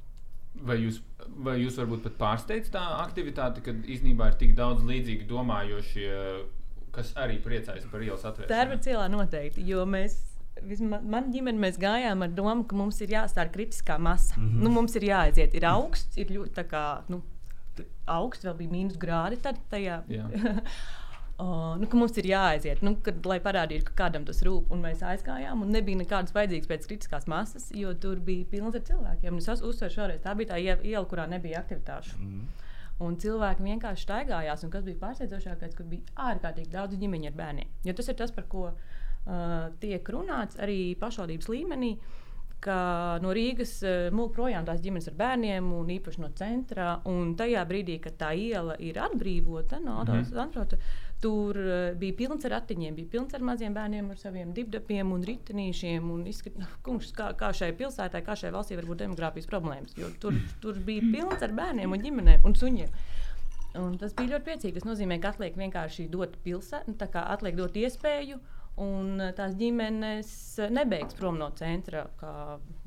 Vai 0.68 0.76
jūs, 0.82 0.98
vai 1.46 1.56
jūs 1.62 1.78
varbūt 1.80 2.02
pat 2.04 2.18
pārsteidz 2.20 2.72
tā 2.74 2.82
aktivitāte, 3.00 3.64
kad 3.64 3.86
īstenībā 3.88 4.32
ir 4.32 4.40
tik 4.42 4.52
daudz 4.58 4.84
līdzīgi 4.84 5.28
domājošie, 5.30 6.10
kas 6.92 7.14
arī 7.16 7.40
priecājas 7.44 7.86
par 7.92 8.02
ielas 8.06 8.26
atvēršanu? 8.26 8.52
Tērba 8.52 8.78
cielā 8.84 9.08
noteikti, 9.12 9.66
jo 9.68 9.86
mēs. 9.86 10.20
Vismaz 10.68 11.02
man 11.08 11.30
ģimene 11.34 11.58
mēs 11.58 11.78
gājām 11.80 12.22
ar 12.26 12.32
domu, 12.38 12.66
ka 12.68 12.76
mums 12.76 13.00
ir 13.02 13.14
jāstāsta 13.16 13.48
kritiskā 13.54 13.96
masa. 13.98 14.36
Mm. 14.38 14.50
-hmm. 14.50 14.64
nu, 14.64 14.70
mums 14.70 14.96
ir 15.00 15.02
jāaiziet, 15.08 15.54
ir 15.56 15.66
augsts, 15.66 16.18
ir 16.18 16.28
ļoti 16.28 16.66
kā, 16.70 17.02
nu, 17.10 17.22
augsts, 18.06 18.46
vēl 18.46 18.58
bija 18.58 18.70
mīnus 18.72 18.98
grādi 19.00 19.40
tad 19.42 19.58
tajā. 19.72 20.02
Jā. 20.08 20.28
O, 21.42 21.76
nu, 21.80 21.88
mums 21.98 22.14
ir 22.22 22.28
jāaiziet, 22.30 22.84
nu, 22.86 22.92
kad, 23.02 23.26
lai 23.26 23.40
parādītu, 23.42 23.88
ka 23.88 23.94
kādam 24.04 24.26
tas 24.28 24.44
rūp. 24.46 24.68
Un 24.70 24.84
mēs 24.84 25.00
aizgājām, 25.02 25.64
un 25.66 25.72
nebija 25.74 25.98
nekādas 25.98 26.36
vajadzīgas 26.36 26.70
pēc 26.70 26.86
kritiskās 26.86 27.26
masas, 27.32 27.72
jo 27.74 27.94
tur 27.98 28.20
bija 28.20 28.46
pilns 28.52 28.76
ar 28.78 28.84
cilvēkiem. 28.86 29.34
Un 29.34 29.38
Es 29.42 29.48
uz- 29.50 29.64
uzsveru 29.66 29.94
šoreiz, 29.96 30.20
tā 30.22 30.36
bija 30.38 30.54
tā 30.54 30.60
ie- 30.62 30.92
iela, 30.92 31.06
kurā 31.10 31.26
nebija 31.28 31.64
aktivitāšu. 31.64 32.20
Mm. 32.20 32.44
Un 33.02 33.16
cilvēki 33.18 33.64
vienkārši 33.66 34.06
staigājās, 34.06 34.64
un 34.64 34.72
kas 34.74 34.84
bija 34.86 35.00
pārsteidzošākais, 35.02 35.76
ka 35.78 35.84
bija 35.90 36.16
ārkārtīgi 36.32 36.70
daudz 36.74 37.00
ģimeņu 37.02 37.32
ar 37.32 37.38
bērniem. 37.40 37.70
Jo 37.88 37.94
tas 37.98 38.10
ir 38.12 38.18
tas, 38.20 38.32
par 38.36 38.46
ko 38.52 38.68
uh, 38.72 39.70
tiek 39.82 40.10
runāts 40.14 40.60
arī 40.62 40.96
pašvaldības 41.02 41.50
līmenī. 41.50 41.96
Ka 42.62 43.18
no 43.24 43.32
Rīgas 43.34 43.72
uh, 43.82 44.12
mūžā 44.14 44.36
projām 44.36 44.66
tās 44.68 44.84
ģimenes 44.84 45.08
ar 45.10 45.16
bērniem, 45.18 45.72
un 45.74 45.88
īpaši 45.96 46.22
no 46.22 46.30
centra. 46.38 46.92
Un 47.10 47.34
tajā 47.40 47.64
brīdī, 47.66 47.96
kad 48.04 48.20
tā 48.22 48.36
iela 48.38 48.76
ir 48.78 49.00
atbrīvota 49.02 49.80
no 49.82 49.96
Mhm. 49.96 50.00
automašīnas, 50.04 50.38
tur 51.22 51.58
uh, 51.62 51.80
bija 52.02 52.18
pilns 52.18 52.46
ar 52.48 52.56
ratiņiem, 52.58 52.98
bija 52.98 53.12
pilns 53.16 53.36
ar 53.38 53.46
maziem 53.46 53.76
bērniem, 53.78 54.12
ar 54.14 54.20
saviem 54.22 54.54
dibdapiem 54.58 55.12
un 55.16 55.26
ritenīšiem. 55.28 56.12
Un 56.14 56.24
izskat, 56.30 56.58
kungs, 56.86 57.12
kā, 57.18 57.32
kā 57.40 57.52
šai 57.56 57.72
pilsētai, 57.78 58.24
kā 58.26 58.38
šai 58.40 58.54
valstī 58.56 58.80
var 58.80 58.90
būt 58.90 59.04
demogrāfijas 59.06 59.50
problēmas. 59.50 59.98
Tur, 60.22 60.40
tur 60.64 60.80
bija 60.88 61.06
pilns 61.14 61.46
ar 61.46 61.54
bērniem 61.58 61.94
un 61.94 62.08
ģimenēm 62.08 62.48
un 62.48 62.58
suņiem. 62.58 62.96
Un 63.80 63.94
tas 64.00 64.16
bija 64.18 64.34
ļoti 64.34 64.48
priecīgi. 64.50 64.76
Tas 64.80 64.88
nozīmē, 64.88 65.18
ka 65.24 65.32
atliek 65.32 65.56
vienkārši 65.60 66.10
dot 66.12 66.36
pilsētu, 66.44 66.98
tā 67.00 67.08
kā 67.12 67.24
atliek 67.32 67.56
dot 67.56 67.78
iespēju, 67.80 68.42
un 68.84 69.22
eh, 69.22 69.32
tās 69.38 69.56
ģimenes 69.60 70.32
eh, 70.60 70.72
nebeigs 70.74 71.16
prom 71.18 71.40
no 71.40 71.50
centra, 71.58 72.06
kā 72.20 72.34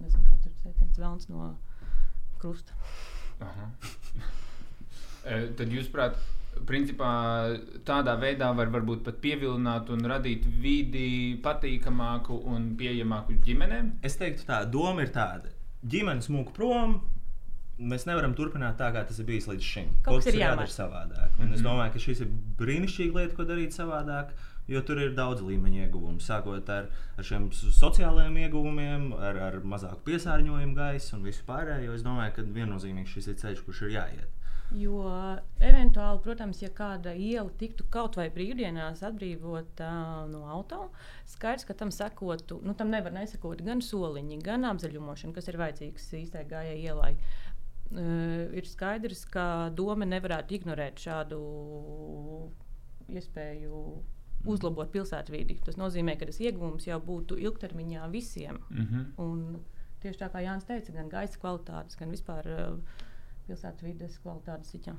nezinu, 0.01 0.25
kāds 0.31 0.49
ir 0.49 0.57
teiciens, 0.63 1.01
vēlns 1.01 1.29
no 1.33 1.53
krusta. 2.41 2.77
Eh, 5.25 5.47
Tad 5.57 5.71
jūs 5.73 5.87
prāt, 5.89 6.19
principā 6.67 7.11
tādā 7.87 8.15
veidā 8.21 8.51
var 8.57 8.71
varbūt 8.73 9.03
pat 9.07 9.19
pievilināt 9.23 9.91
un 9.91 10.01
radīt 10.11 10.47
vidi 10.63 11.39
patīkamāku 11.45 12.39
un 12.51 12.71
pieejamāku 12.81 13.37
ģimenēm? 13.45 13.93
Es 14.03 14.17
teiktu, 14.21 14.47
tā 14.49 14.63
doma 14.71 15.03
ir 15.07 15.13
tāda. 15.15 15.53
Ģimenes 15.85 16.31
mūka 16.33 16.55
prom. 16.57 17.01
Mēs 17.79 18.05
nevaram 18.07 18.35
turpināt 18.39 18.77
tā, 18.79 18.93
kā 18.95 19.03
tas 19.07 19.19
ir 19.19 19.27
bijis 19.27 19.49
līdz 19.51 19.65
šim. 19.67 19.89
Kaut 20.07 20.23
kas 20.23 20.31
ir 20.33 20.39
jādara 20.45 20.71
savādāk. 20.71 21.33
Un 21.41 21.53
es 21.53 21.61
Mhm. 21.61 21.67
domāju, 21.67 21.93
ka 21.93 21.99
šis 21.99 22.21
ir 22.21 22.29
brīnišķīga 22.61 23.15
lieta, 23.15 23.35
ko 23.35 23.45
darīt 23.45 23.75
savādāk. 23.75 24.31
Jo 24.67 24.81
tur 24.81 24.97
ir 24.97 25.11
daudz 25.15 25.43
līmeņu 25.43 25.83
ieguvumu. 25.91 26.21
Sākot 26.25 26.69
ar, 26.71 26.87
ar 27.19 27.25
šiem 27.25 27.51
sociālajiem 27.53 28.39
ieguvumiem, 28.49 29.13
ar, 29.13 29.37
ar 29.37 29.53
mazāku 29.61 30.01
piesārņojumu 30.07 30.75
gaisa 30.75 31.17
un 31.17 31.23
visu 31.25 31.43
pārējo. 31.47 31.93
Es 31.95 32.03
domāju, 32.03 32.33
ka 32.37 32.43
viennozīmīgi 32.43 33.07
šis 33.13 33.29
ir 33.29 33.35
ceļš, 33.35 33.65
kurš 33.67 33.83
ir 33.83 33.91
jāiet. 33.99 34.31
Jo 34.75 35.03
eventuāli, 35.63 36.19
protams, 36.25 36.59
ja 36.65 36.71
kāda 36.75 37.13
iela 37.15 37.51
tiktu 37.61 37.87
kaut 37.95 38.17
vai 38.19 38.27
brīvdienās 38.35 39.05
atbrīvota 39.07 39.91
no 40.31 40.45
auto, 40.51 40.89
skaidrs, 41.31 41.67
ka 41.69 41.77
tam 41.79 41.93
sekotu, 41.95 42.59
nu, 42.67 42.75
tam 42.75 42.91
nevar 42.91 43.15
nesakot 43.15 43.63
gan 43.63 43.85
soliņi, 43.85 44.41
gan 44.43 44.67
apzaļumošana, 44.73 45.37
kas 45.37 45.51
ir 45.51 45.61
vajadzīgs 45.63 46.09
īstai 46.25 46.43
gājēji 46.51 46.89
ielai. 46.91 47.13
Uh, 47.95 48.51
ir 48.57 48.67
skaidrs, 48.67 49.23
ka 49.31 49.71
doma 49.77 50.09
nevarētu 50.09 50.57
ignorēt 50.57 50.99
šādu 51.05 51.39
iespēju 53.15 53.85
uzlabot 54.51 54.91
pilsētvidi. 54.93 55.61
Tas 55.65 55.79
nozīmē, 55.81 56.17
ka 56.19 56.27
tas 56.29 56.41
iegūms 56.43 56.89
jau 56.89 56.99
būtu 57.05 57.39
ilgtermiņā 57.47 58.11
visiem. 58.13 58.59
Mhm. 58.71 59.07
Un 59.23 59.61
tieši 60.03 60.21
tā 60.21 60.31
kā 60.33 60.43
Jānis 60.45 60.67
teica, 60.69 60.93
gan 60.97 61.09
gaisa 61.13 61.39
kvalitātes, 61.41 61.97
gan 62.01 62.11
vispār 62.13 62.51
uh, 62.51 63.05
pilsētvidas 63.49 64.21
kvalitātes 64.23 64.73
ziņā. 64.77 64.95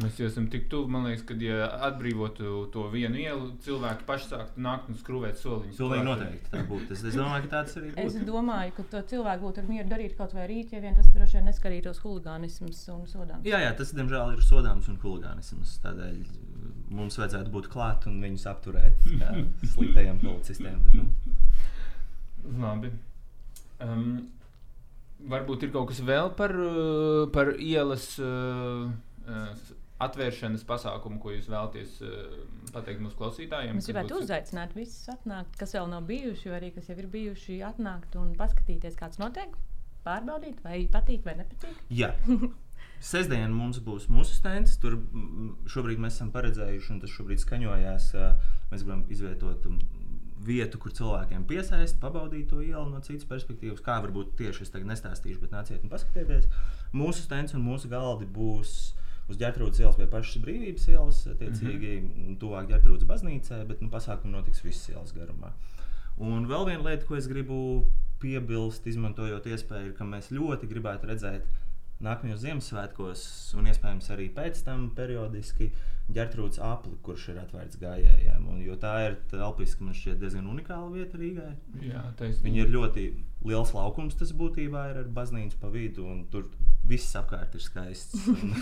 Mēs 0.00 0.20
jau 0.20 0.28
esam 0.30 0.44
tik 0.46 0.68
tuvu, 0.70 0.86
man 0.94 1.02
liekas, 1.08 1.24
ka, 1.26 1.34
ja 1.42 1.64
atbrīvotu 1.88 2.50
to 2.70 2.84
vienu 2.92 3.18
ielu, 3.18 3.48
cilvēki 3.64 4.04
paši 4.06 4.28
sāktu 4.30 4.62
nākt 4.62 4.86
un 4.92 4.94
skrūvēt 5.00 5.40
soliņus. 5.40 5.80
Pilnīgi 5.80 6.04
klāt. 6.04 6.06
noteikti 6.06 6.52
tā 6.52 6.60
būtu. 6.68 6.94
Es, 6.94 7.02
es 7.10 7.16
domāju, 7.18 7.42
ka 7.48 7.50
tāds 7.56 7.74
arī 7.80 7.90
Es 7.98 8.14
būtu. 8.14 8.26
domāju, 8.28 8.74
ka 8.76 8.84
to 8.92 9.00
cilvēku 9.10 9.44
būtu 9.48 9.64
mieru 9.66 9.90
darīt 9.90 10.14
kaut 10.16 10.36
vai 10.38 10.46
rīt, 10.46 10.70
ja 10.76 10.80
vien 10.84 10.94
tas 10.94 11.10
droši 11.10 11.40
vien 11.40 11.50
neskarītos 11.50 11.98
huligānisms 12.04 12.84
un 12.94 13.02
sodāms. 13.10 13.44
Jā, 13.50 13.58
jā, 13.66 13.74
tas 13.82 13.90
diemžēl 13.98 14.36
ir 14.36 14.46
sodāms 14.46 14.86
un 14.94 15.00
huligānisms. 15.02 15.74
Tādēļ 15.82 16.22
mums 16.94 17.18
vajadzētu 17.18 17.50
būt 17.58 17.68
klāt 17.74 18.06
un 18.06 18.22
viņus 18.22 18.46
apturēt 18.54 19.10
kā 19.18 19.34
sliktajiem 19.74 20.22
policistiem. 20.22 20.78
Bet, 20.86 21.00
nu, 21.02 21.10
Labi. 22.62 22.94
Um, 23.82 24.30
varbūt 25.28 25.66
ir 25.66 25.72
kaut 25.74 25.90
kas 25.90 26.00
vēl 26.06 26.32
par, 26.38 26.54
uh, 26.56 27.26
par 27.34 27.52
ielas 27.60 28.12
uh, 28.22 28.88
uh, 29.26 29.74
atvēršanas 30.00 30.62
pasākumu, 30.64 31.18
ko 31.20 31.34
jūs 31.34 31.50
vēlaties 31.52 31.98
pateikt 32.72 33.02
mūsu 33.04 33.18
klausītājiem. 33.18 33.74
Mēs 33.76 33.84
kas 33.84 33.90
gribētu 33.92 34.14
būtu- 34.14 34.24
uzaicināt 34.24 34.72
visus 34.78 35.10
atnākt, 35.12 35.58
kas 35.60 35.74
vēl 35.76 35.90
nav 35.92 36.06
bijuši, 36.08 36.48
vai 36.48 36.60
arī 36.62 36.70
kas 36.72 36.88
jau 36.88 36.96
ir 37.02 37.10
bijuši, 37.12 37.58
atnākt 37.68 38.16
un 38.16 38.32
paskatīties, 38.38 38.96
kāds 38.96 39.20
notiek, 39.20 39.52
pārbaudīt, 40.06 40.62
vai 40.64 40.86
patīk 40.88 41.24
vai 41.28 41.36
nepatīk. 41.42 41.76
jā. 41.92 42.14
Sestdien 43.00 43.52
mums 43.56 43.78
būs 43.80 44.10
mūsu 44.12 44.34
stends. 44.36 44.74
Tur 44.80 44.98
šobrīd 45.72 46.00
mēs 46.04 46.18
esam 46.18 46.28
paredzējuši, 46.34 46.90
un 46.92 46.98
tas 47.00 47.12
šobrīd 47.14 47.40
skaņojās. 47.40 48.10
Mēs 48.72 48.82
gribam 48.84 49.06
izvietot 49.08 49.64
vietu, 50.46 50.78
kur 50.80 50.94
cilvēkiem 50.96 51.44
piesaist, 51.48 51.98
pabaudīt 52.00 52.48
to 52.50 52.62
ielu 52.64 52.86
no 52.88 53.00
citas 53.04 53.28
perspektīvas. 53.28 53.82
Kā 53.84 53.98
varbūt 54.04 54.34
tieši 54.38 54.64
es 54.64 54.72
tagad 54.72 54.88
nestāstīšu, 54.90 55.40
bet 55.42 55.54
nāciet 55.54 55.84
un 55.84 55.92
paskatieties. 55.92 56.48
Mūsu 56.96 57.26
stends 57.26 57.56
un 57.56 57.64
mūsu 57.66 57.90
galdi 57.92 58.28
būs 58.30 58.74
uz 59.30 59.38
ģērbtrūdas 59.38 59.82
ielas 59.82 59.98
vai 60.00 60.08
pašas 60.10 60.42
brīvības 60.42 60.88
ielas, 60.90 61.20
attiecīgi 61.30 61.92
mm 62.00 62.06
-hmm. 62.10 62.38
tuvāk 62.42 62.70
ģērbtrūdas 62.72 63.06
baznīcai, 63.06 63.60
bet 63.68 63.82
nu, 63.84 63.90
pasākumi 63.92 64.34
notiks 64.34 64.64
visas 64.64 64.88
ielas 64.90 65.14
garumā. 65.14 65.52
Un 66.18 66.48
vēl 66.50 66.66
viena 66.66 66.88
lieta, 66.88 67.06
ko 67.06 67.16
es 67.16 67.28
gribu 67.30 67.86
piebilst, 68.20 68.86
izmantojot 68.86 69.46
iespēju, 69.46 69.94
ka 69.96 70.04
mēs 70.04 70.32
ļoti 70.34 70.68
gribētu 70.68 71.08
redzēt 71.08 71.46
nākamajos 72.04 72.42
Ziemassvētkos, 72.44 73.22
un 73.60 73.68
iespējams 73.70 74.10
arī 74.14 74.28
pēc 74.34 74.64
tam 74.64 74.90
periodiski 74.96 75.70
ģērtrūds 76.14 76.60
apli, 76.64 76.94
kurš 77.06 77.28
ir 77.32 77.40
atvērts 77.42 77.78
gājējiem. 77.80 78.46
Un, 78.50 78.60
jo 78.64 78.76
tā 78.80 78.94
ir 79.06 79.18
telpiski, 79.30 79.84
man 79.86 79.96
šķiet, 79.96 80.18
diezgan 80.22 80.48
unikāla 80.50 80.88
vieta 80.94 81.20
Rīgai. 81.20 81.52
Jā, 81.84 82.04
taisnība. 82.18 82.46
Viņa 82.46 82.64
ir 82.64 82.72
ļoti 82.74 83.04
liels 83.48 83.74
laukums, 83.76 84.16
tas 84.20 84.32
būtībā 84.36 84.88
ir 84.90 85.00
ar 85.04 85.12
baznīcu 85.16 85.60
pa 85.60 85.70
vidu, 85.72 86.06
un 86.08 86.24
tur 86.32 86.48
viss 86.90 87.14
apkārt 87.18 87.54
ir 87.56 87.64
skaists. 87.64 88.26
Un, 88.30 88.56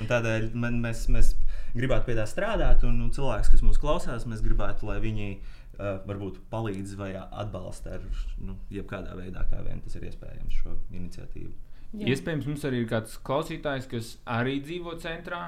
un 0.00 0.08
tādēļ 0.10 0.52
man, 0.58 0.78
mēs, 0.84 1.06
mēs 1.12 1.32
gribētu 1.76 2.10
pie 2.10 2.16
tā 2.18 2.26
strādāt, 2.28 2.84
un, 2.86 3.00
un 3.04 3.10
cilvēks, 3.14 3.50
kas 3.52 3.64
mūs 3.64 3.80
klausās, 3.80 4.26
mēs 4.28 4.44
gribētu, 4.44 4.86
lai 4.88 4.98
viņi 5.02 5.28
uh, 5.32 5.98
varbūt 6.06 6.42
palīdz 6.52 6.94
vai 7.00 7.12
atbalsta 7.18 7.96
ar 7.96 8.06
nu, 8.44 8.56
jebkādā 8.72 9.16
veidā, 9.18 9.44
kā 9.50 9.62
vien 9.66 9.82
tas 9.84 9.96
ir 9.98 10.08
iespējams, 10.10 10.62
šo 10.62 10.76
iniciatīvu. 10.92 11.52
Jā. 11.92 12.06
Iespējams, 12.14 12.48
mums 12.48 12.62
arī 12.64 12.82
ir 12.82 12.88
kāds 12.88 13.18
klausītājs, 13.24 13.88
kas 13.90 14.14
arī 14.38 14.56
dzīvo 14.64 14.94
centrā, 15.02 15.42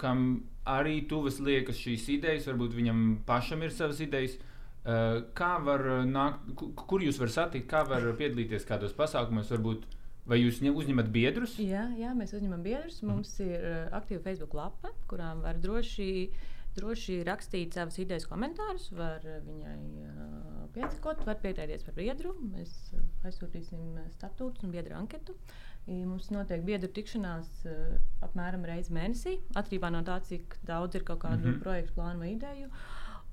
kam 0.00 0.44
arī 0.66 1.06
tuvas 1.08 1.38
liekas 1.44 1.76
šīs 1.76 2.08
idejas, 2.18 2.46
varbūt 2.48 2.72
viņam 2.78 3.00
pašam 3.28 3.62
ir 3.62 3.70
savas 3.70 4.00
idejas. 4.00 4.36
Uh, 4.84 5.22
Kā 5.32 5.54
var 5.64 5.80
nākt, 6.04 6.50
ku- 6.60 6.72
kur 6.76 7.00
jūs 7.00 7.16
varat 7.16 7.32
satikt, 7.32 7.68
kā 7.70 7.86
var 7.88 8.02
piedalīties 8.18 8.66
kādos 8.68 8.92
pasākumos, 8.92 9.48
varbūt, 9.48 9.86
vai 10.28 10.36
jūs 10.42 10.58
ņem- 10.60 10.76
uzņemat 10.76 11.08
biedrus? 11.12 11.54
Jā, 11.58 11.86
jā, 11.96 12.10
mēs 12.16 12.34
uzņemam 12.36 12.60
biedrus. 12.62 13.02
Mums 13.02 13.30
ir 13.40 13.64
uh, 13.64 13.88
aktīva 13.96 14.20
Facebook 14.26 14.52
lapa, 14.52 14.90
kurām 15.08 15.40
var 15.40 15.56
droši, 15.56 16.28
droši 16.76 17.22
rakstīt 17.24 17.72
savas 17.72 17.96
idejas, 17.98 18.26
komentārus. 18.28 18.90
Var 18.92 19.24
uh, 19.24 19.40
viņai 19.48 19.78
uh, 20.04 20.68
piesakot, 20.76 21.24
var 21.24 21.40
pieteikties 21.40 21.84
par 21.88 21.94
biedru. 21.96 22.34
Mēs 22.52 22.76
uh, 22.92 23.00
aizsūtīsim 23.24 23.96
uh, 23.96 24.08
statūtus 24.18 24.64
un 24.68 24.70
biedru 24.76 24.96
anketu. 25.00 25.32
I 25.32 25.73
Mums 25.86 26.30
notiek 26.32 26.62
biedru 26.64 26.88
tikšanās 26.96 27.48
uh, 27.68 27.96
apmēram 28.24 28.64
reizi 28.64 28.94
mēnesī, 28.96 29.34
atkarībā 29.52 29.90
no 29.92 30.00
tā, 30.06 30.16
cik 30.24 30.56
daudz 30.64 30.96
ir 30.96 31.04
kaut 31.04 31.20
kādu 31.26 31.42
mm. 31.42 31.50
-hmm. 31.50 31.60
projektu, 31.60 31.96
plānu 31.98 32.24
vai 32.24 32.30
ideju. 32.32 32.70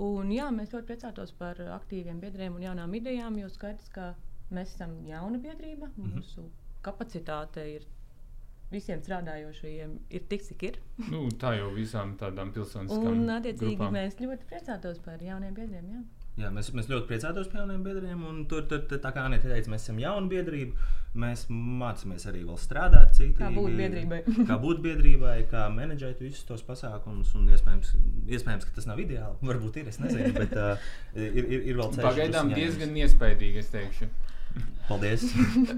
Un, 0.01 0.31
jā, 0.33 0.49
mēs 0.51 0.73
ļoti 0.73 0.87
priecātos 0.89 1.31
par 1.37 1.59
aktīviem 1.77 2.19
biedriem 2.19 2.55
un 2.55 2.61
jaunām 2.61 2.93
idejām, 2.97 3.37
jo 3.39 3.49
skaidrs, 3.49 3.89
ka 3.89 4.15
mēs 4.51 4.75
esam 4.75 4.95
jauna 5.07 5.37
biedrība. 5.37 5.91
Mhm. 5.95 6.17
Mūsu 6.17 6.49
kapacitāte 6.81 7.65
ir 7.75 7.85
visiem 8.71 9.01
strādājošajiem 9.03 9.97
ir 10.09 10.25
tik, 10.31 10.45
cik 10.47 10.63
ir. 10.63 10.79
Nu, 11.11 11.25
tā 11.43 11.53
jau 11.57 11.69
visām 11.75 12.15
tādām 12.19 12.53
pilsoniskām 12.55 13.07
Un, 13.11 13.29
attiecīgi, 13.29 13.75
grupām. 13.75 13.97
mēs 13.99 14.17
ļoti 14.21 14.47
priecātos 14.51 15.01
par 15.05 15.23
jauniem 15.23 15.53
biedriem. 15.53 15.89
Jā. 15.95 16.01
Jā, 16.39 16.47
mēs, 16.53 16.69
mēs 16.71 16.87
ļoti 16.87 17.09
priecātos 17.09 17.49
par 17.51 17.61
jauniem 17.61 17.81
biedriem. 17.83 18.21
un 18.23 18.45
Tur, 18.49 18.63
tur, 18.69 18.85
tā 18.87 19.11
kā 19.11 19.25
Anita 19.27 19.49
teica, 19.51 19.71
mēs 19.73 19.83
esam 19.83 19.99
jauna 19.99 20.31
biedrība. 20.31 20.87
Mēs 21.21 21.43
mācāmies 21.51 22.23
arī 22.31 22.45
vēl 22.47 22.59
strādāt 22.61 23.11
citīgi. 23.17 23.35
Kā 23.41 23.49
būt 23.51 23.75
biedrībai. 23.75 24.21
kā 24.49 24.57
būt 24.61 24.79
biedrībai, 24.85 25.35
kā 25.51 25.65
menedžēt 25.73 26.23
visus 26.23 26.47
tos 26.47 26.63
pasākumus. 26.67 27.33
un 27.35 27.51
Iespējams, 27.51 27.91
iespējams, 28.31 28.67
ka 28.69 28.77
tas 28.79 28.87
nav 28.87 29.03
ideāli. 29.03 29.35
Varbūt 29.51 29.81
ir, 29.83 29.91
es 29.91 29.99
nezinu, 29.99 30.31
bet 30.37 30.55
uh, 30.55 30.89
ir, 31.19 31.43
ir, 31.43 31.67
ir 31.73 31.81
vēl 31.81 31.91
ceļš. 31.97 32.07
Pagaidām 32.07 32.55
diezgan 32.55 32.95
iespaidīgi, 33.03 33.65
es 33.65 33.75
teikšu. 33.75 34.09
Paldies! 34.89 35.27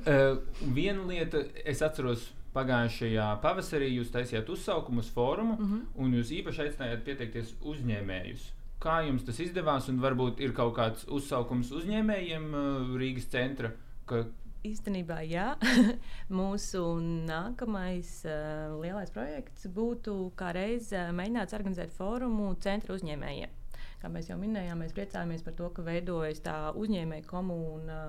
Uh, 0.06 0.38
viena 0.74 1.10
lieta, 1.10 1.44
es 1.66 1.82
atceros, 1.86 2.30
pagājušajā 2.54 3.28
pavasarī 3.42 3.90
jūs 3.96 4.12
taisījāt 4.14 4.50
uzsaukumu 4.54 5.02
uz 5.02 5.10
fórumu, 5.14 5.58
mm. 5.58 5.70
-hmm. 5.70 5.86
un 5.98 6.20
jūs 6.20 6.34
īpaši 6.40 6.68
aicinājāt 6.68 7.08
pieteikties 7.08 7.56
uzņēmējus. 7.62 8.52
Kā 8.84 9.00
jums 9.08 9.24
tas 9.24 9.40
izdevās, 9.40 9.88
un 9.88 10.02
varbūt 10.04 10.42
ir 10.44 10.52
kaut 10.56 10.74
kāds 10.76 11.06
uzsaukums 11.08 11.72
uzņēmējiem 11.72 12.48
uh, 12.52 12.96
Rīgas 13.00 13.30
centra? 13.32 13.72
Ka, 14.10 14.26
Īstenībā, 14.64 15.18
jā. 15.28 15.50
Mūsu 16.40 16.82
nākamais 17.28 18.12
uh, 18.28 18.76
lielais 18.80 19.12
projekts 19.12 19.68
būtu 19.68 20.16
kā 20.40 20.54
reiz 20.56 20.88
uh, 20.96 21.10
mēģināts 21.16 21.56
organizēt 21.58 21.92
fórumu 21.96 22.54
centra 22.64 22.96
uzņēmējiem. 22.96 23.60
Kā 24.00 24.12
mēs 24.12 24.30
jau 24.32 24.38
minējām, 24.40 24.80
mēs 24.84 24.96
priecājamies 24.96 25.44
par 25.44 25.58
to, 25.60 25.68
ka 25.76 25.84
veidojas 25.84 26.40
tā 26.44 26.56
uzņēmēja 26.80 27.28
komūna 27.28 28.00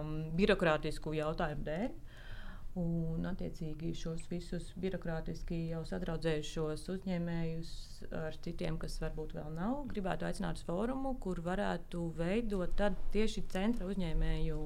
um, 0.00 0.12
birokrātisku 0.38 1.14
jautājumu 1.14 1.66
dēļ. 1.66 1.88
Un, 2.80 3.24
attiecīgi, 3.28 3.90
šos 3.98 4.22
visus 4.30 4.68
birokrātiski 4.80 5.56
jau 5.72 5.80
sadraudzējušos 5.88 6.84
uzņēmējus 6.94 7.72
ar 8.20 8.38
citiem, 8.44 8.78
kas 8.80 8.98
varbūt 9.02 9.34
vēl 9.36 9.50
nav, 9.56 9.82
gribētu 9.90 10.28
aicināt 10.28 10.60
uz 10.60 10.68
fórumu, 10.68 11.16
kur 11.24 11.42
varētu 11.44 12.04
veidot 12.20 12.84
tieši 13.16 13.44
centra 13.52 13.88
uzņēmēju 13.90 14.60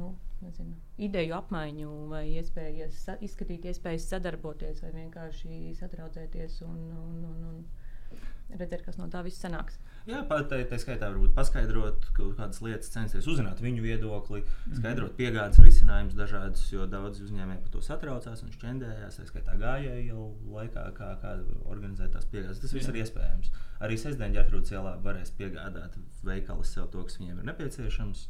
nu, 0.00 0.10
nezinu, 0.42 0.76
ideju 1.06 1.36
apmaiņu, 1.36 1.92
vai 2.12 2.24
iespējas 2.38 3.04
izskatīt 3.24 3.68
iespējas 3.70 4.08
sadarboties, 4.14 4.82
vai 4.84 4.92
vienkārši 4.96 5.74
sadraudzēties 5.78 6.60
un, 6.66 6.78
un, 7.04 7.18
un, 7.30 7.42
un 7.52 8.58
redzēt, 8.58 8.84
kas 8.86 8.98
no 9.00 9.08
tā 9.12 9.22
viss 9.26 9.42
sanāks. 9.44 9.78
Jā, 10.08 10.24
pat 10.26 10.48
tā, 10.50 10.58
tā 10.66 10.78
skaitā 10.82 11.12
varbūt 11.12 11.30
paskaidrot 11.36 12.08
kaut 12.16 12.32
kādas 12.34 12.58
lietas, 12.64 12.90
censties 12.90 13.28
uzzināt 13.30 13.60
viņu 13.62 13.84
viedokli, 13.84 14.40
skaidrot 14.74 15.14
piegādes 15.18 15.62
risinājumus 15.62 16.16
dažādus, 16.18 16.64
jo 16.72 16.88
daudz 16.90 17.20
uzņēmēji 17.22 17.62
par 17.62 17.74
to 17.76 17.82
satraucās 17.86 18.42
un 18.42 18.50
šķendējās. 18.56 19.20
Tā 19.20 19.28
skaitā 19.28 19.54
gājēji 19.60 20.08
jau 20.08 20.26
laikā, 20.56 20.88
kā, 20.98 21.12
kā 21.22 21.36
organizēt 21.70 22.16
tās 22.16 22.26
piegādes. 22.34 22.58
Tas 22.64 22.74
viss 22.74 22.90
ir 22.90 22.98
iespējams. 23.04 23.54
Arī 23.86 24.00
sestdien 24.00 24.34
ģērbtrūcē 24.34 24.78
ielā 24.80 24.96
varēs 25.06 25.30
piegādāt 25.38 25.94
veikalis 26.26 26.74
sev 26.74 26.90
to, 26.90 27.06
kas 27.06 27.20
viņiem 27.20 27.38
ir 27.38 27.50
nepieciešams. 27.52 28.26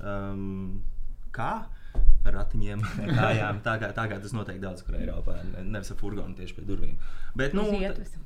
Um, 0.00 0.84
kā? 1.36 1.66
Ar 2.24 2.32
ratiņiem, 2.38 2.80
kājām. 3.18 3.58
Tā 3.64 3.74
kā, 3.82 3.90
tā 3.92 4.06
kā 4.08 4.16
tas 4.22 4.32
notiek 4.32 4.56
daudz 4.62 4.80
kur 4.86 4.94
Eiropā. 4.96 5.34
ne- 5.44 5.64
Nevis 5.74 5.90
ar 5.92 5.98
furgonu 6.00 6.32
tieši 6.38 6.54
pie 6.56 6.64
durvīm. 6.70 6.94
Bet, 7.36 7.52
nu, 7.54 7.66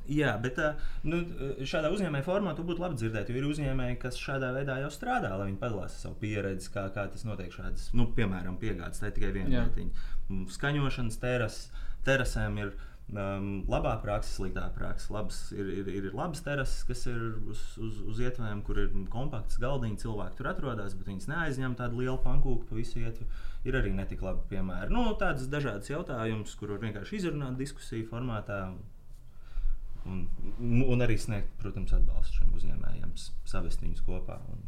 Jā, 0.08 0.36
bet 0.40 0.60
nu, 1.04 1.18
šādā 1.66 1.90
uzņēmēja 1.92 2.24
formā 2.24 2.54
tu 2.56 2.62
būtu 2.68 2.84
labi 2.84 2.96
dzirdēt, 3.00 3.28
jo 3.32 3.40
ir 3.40 3.48
uzņēmēji, 3.50 3.98
kas 4.04 4.16
šādā 4.20 4.52
veidā 4.54 4.78
jau 4.84 4.90
strādā, 4.94 5.32
lai 5.36 5.48
viņi 5.50 5.58
padalās 5.60 5.96
ar 5.98 6.02
savu 6.04 6.14
pieredzi, 6.22 6.70
kā, 6.74 6.86
kā 6.94 7.08
tas 7.10 7.24
notiek 7.26 7.50
šādas, 7.52 7.88
nu, 7.98 8.06
piemēram, 8.16 8.56
piegādes. 8.62 9.00
Tā 9.02 9.10
ir 9.10 9.16
tikai 9.18 9.32
viena 9.34 9.64
lietiņa. 9.66 10.06
Mm, 10.30 10.46
Skaņošanas 10.54 11.18
teras, 11.24 11.58
terasēm 12.06 12.58
ir 12.62 12.72
um, 13.12 13.48
labā 13.70 13.94
praksa, 14.02 14.34
sliktā 14.36 14.66
praksa. 14.74 15.12
Labas, 15.14 15.40
ir, 15.56 15.70
ir, 15.80 15.88
ir 16.00 16.08
labas 16.16 16.42
terases, 16.44 16.84
kas 16.88 17.06
ir 17.10 17.20
uz, 17.48 17.62
uz, 17.80 18.00
uz 18.10 18.20
ietvēm, 18.24 18.62
kur 18.66 18.80
ir 18.82 18.92
kompakts 19.12 19.60
galdiņš, 19.62 20.02
cilvēki 20.04 20.40
tur 20.40 20.50
atrodas, 20.52 20.96
bet 20.98 21.10
viņas 21.10 21.30
neaizņem 21.30 21.76
tādu 21.78 22.02
lielu 22.02 22.18
pankūku 22.24 22.68
pa 22.68 22.78
visu 22.78 23.02
ietvi. 23.02 23.28
Ir 23.68 23.78
arī 23.80 23.92
netik 23.96 24.22
labi 24.24 24.44
piemēri. 24.52 24.92
Nu, 24.94 25.08
tādas 25.20 25.48
dažādas 25.50 25.90
jautājumas, 25.90 26.54
kur 26.58 26.74
var 26.74 26.84
vienkārši 26.84 27.20
izrunāt 27.20 27.58
diskusiju 27.60 28.08
formātā. 28.10 28.62
Un, 30.08 30.22
un 30.62 31.04
arī 31.04 31.18
sniegt, 31.20 31.50
protams, 31.60 31.92
atbalstu 31.92 32.38
šiem 32.38 32.52
uzņēmējiem, 32.56 33.16
savest 33.50 33.82
viņus 33.84 34.04
kopā 34.06 34.38
un 34.48 34.62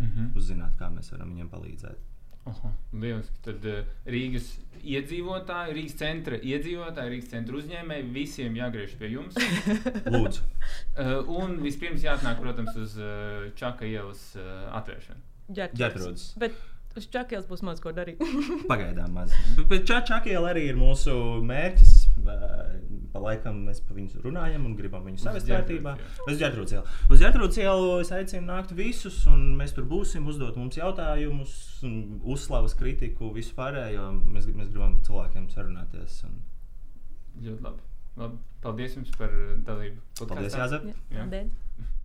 mm 0.00 0.06
-hmm. 0.06 0.30
uzzināt, 0.36 0.74
kā 0.80 0.88
mēs 0.90 1.12
varam 1.12 1.34
viņiem 1.34 1.50
palīdzēt. 1.52 2.09
Oho, 2.48 2.70
lieliski. 2.96 3.36
Tad 3.44 3.64
uh, 3.68 3.82
Rīgas 4.08 4.46
iedzīvotāji, 4.80 5.74
Rīgas 5.76 5.96
centra 6.00 6.38
iedzīvotāji, 6.40 7.12
Rīgas 7.12 7.28
centra 7.34 7.58
uzņēmēji 7.60 8.06
visiem 8.14 8.56
jāgriež 8.56 8.94
pie 9.00 9.12
jums. 9.16 9.36
Lūdzu, 10.14 10.46
Uh, 11.00 11.20
un 11.40 11.56
vispirms 11.62 12.02
jāatnāk, 12.04 12.40
protams, 12.42 12.74
uz 12.78 12.96
uh, 13.00 13.46
Čaka 13.58 13.86
ielas 13.88 14.20
uh, 14.38 14.68
atvēršanu. 14.78 15.20
ģērbtrūdas. 15.56 16.24
Bet 16.40 16.56
uz 16.98 17.06
Čakielas 17.10 17.46
būs 17.48 17.62
maz 17.66 17.80
ko 17.82 17.92
darīt. 17.96 18.20
Pagaidām 18.68 19.14
maz. 19.16 19.34
Bet 19.70 19.86
Čačakiela 19.88 20.50
arī 20.52 20.66
ir 20.72 20.78
mūsu 20.80 21.14
mērķis. 21.46 21.94
Pa 22.24 23.22
laikam 23.22 23.62
mēs 23.66 23.80
par 23.84 23.96
viņu 23.98 24.22
runājam 24.24 24.66
un 24.68 24.76
gribam 24.78 25.04
viņu 25.06 25.22
savest 25.22 25.48
ielu. 25.50 25.94
Uz 26.26 26.38
ģērbtrūdas 26.40 26.74
ielu. 26.76 26.96
Uz 27.10 27.22
ģērbtrūdas 27.22 27.60
ielu 27.62 27.92
es 28.02 28.12
aicinu 28.14 28.46
nākt 28.48 28.74
visus, 28.76 29.18
un 29.30 29.46
mēs 29.58 29.74
tur 29.76 29.88
būsim, 29.90 30.28
uzdot 30.30 30.58
mums 30.60 30.78
jautājumus, 30.78 31.54
un 31.86 32.20
uzslavas 32.22 32.76
kritiku, 32.78 33.32
visu 33.36 33.56
pārējo. 33.58 34.10
Mēs, 34.30 34.50
mēs 34.54 34.70
gribam 34.72 34.98
cilvēkiem 35.06 35.48
sarunāties. 35.54 36.20
Un... 36.28 36.38
Ļoti 37.40 37.66
labi. 37.68 37.88
labi. 38.20 38.44
Paldies 38.64 38.98
jums 38.98 39.16
par 39.16 39.34
dalību. 39.66 40.04
Paldies. 40.20 40.58
Jāzep! 40.60 40.90
Jā, 40.92 40.98
Jā. 41.16 41.24
paldies. 41.24 41.96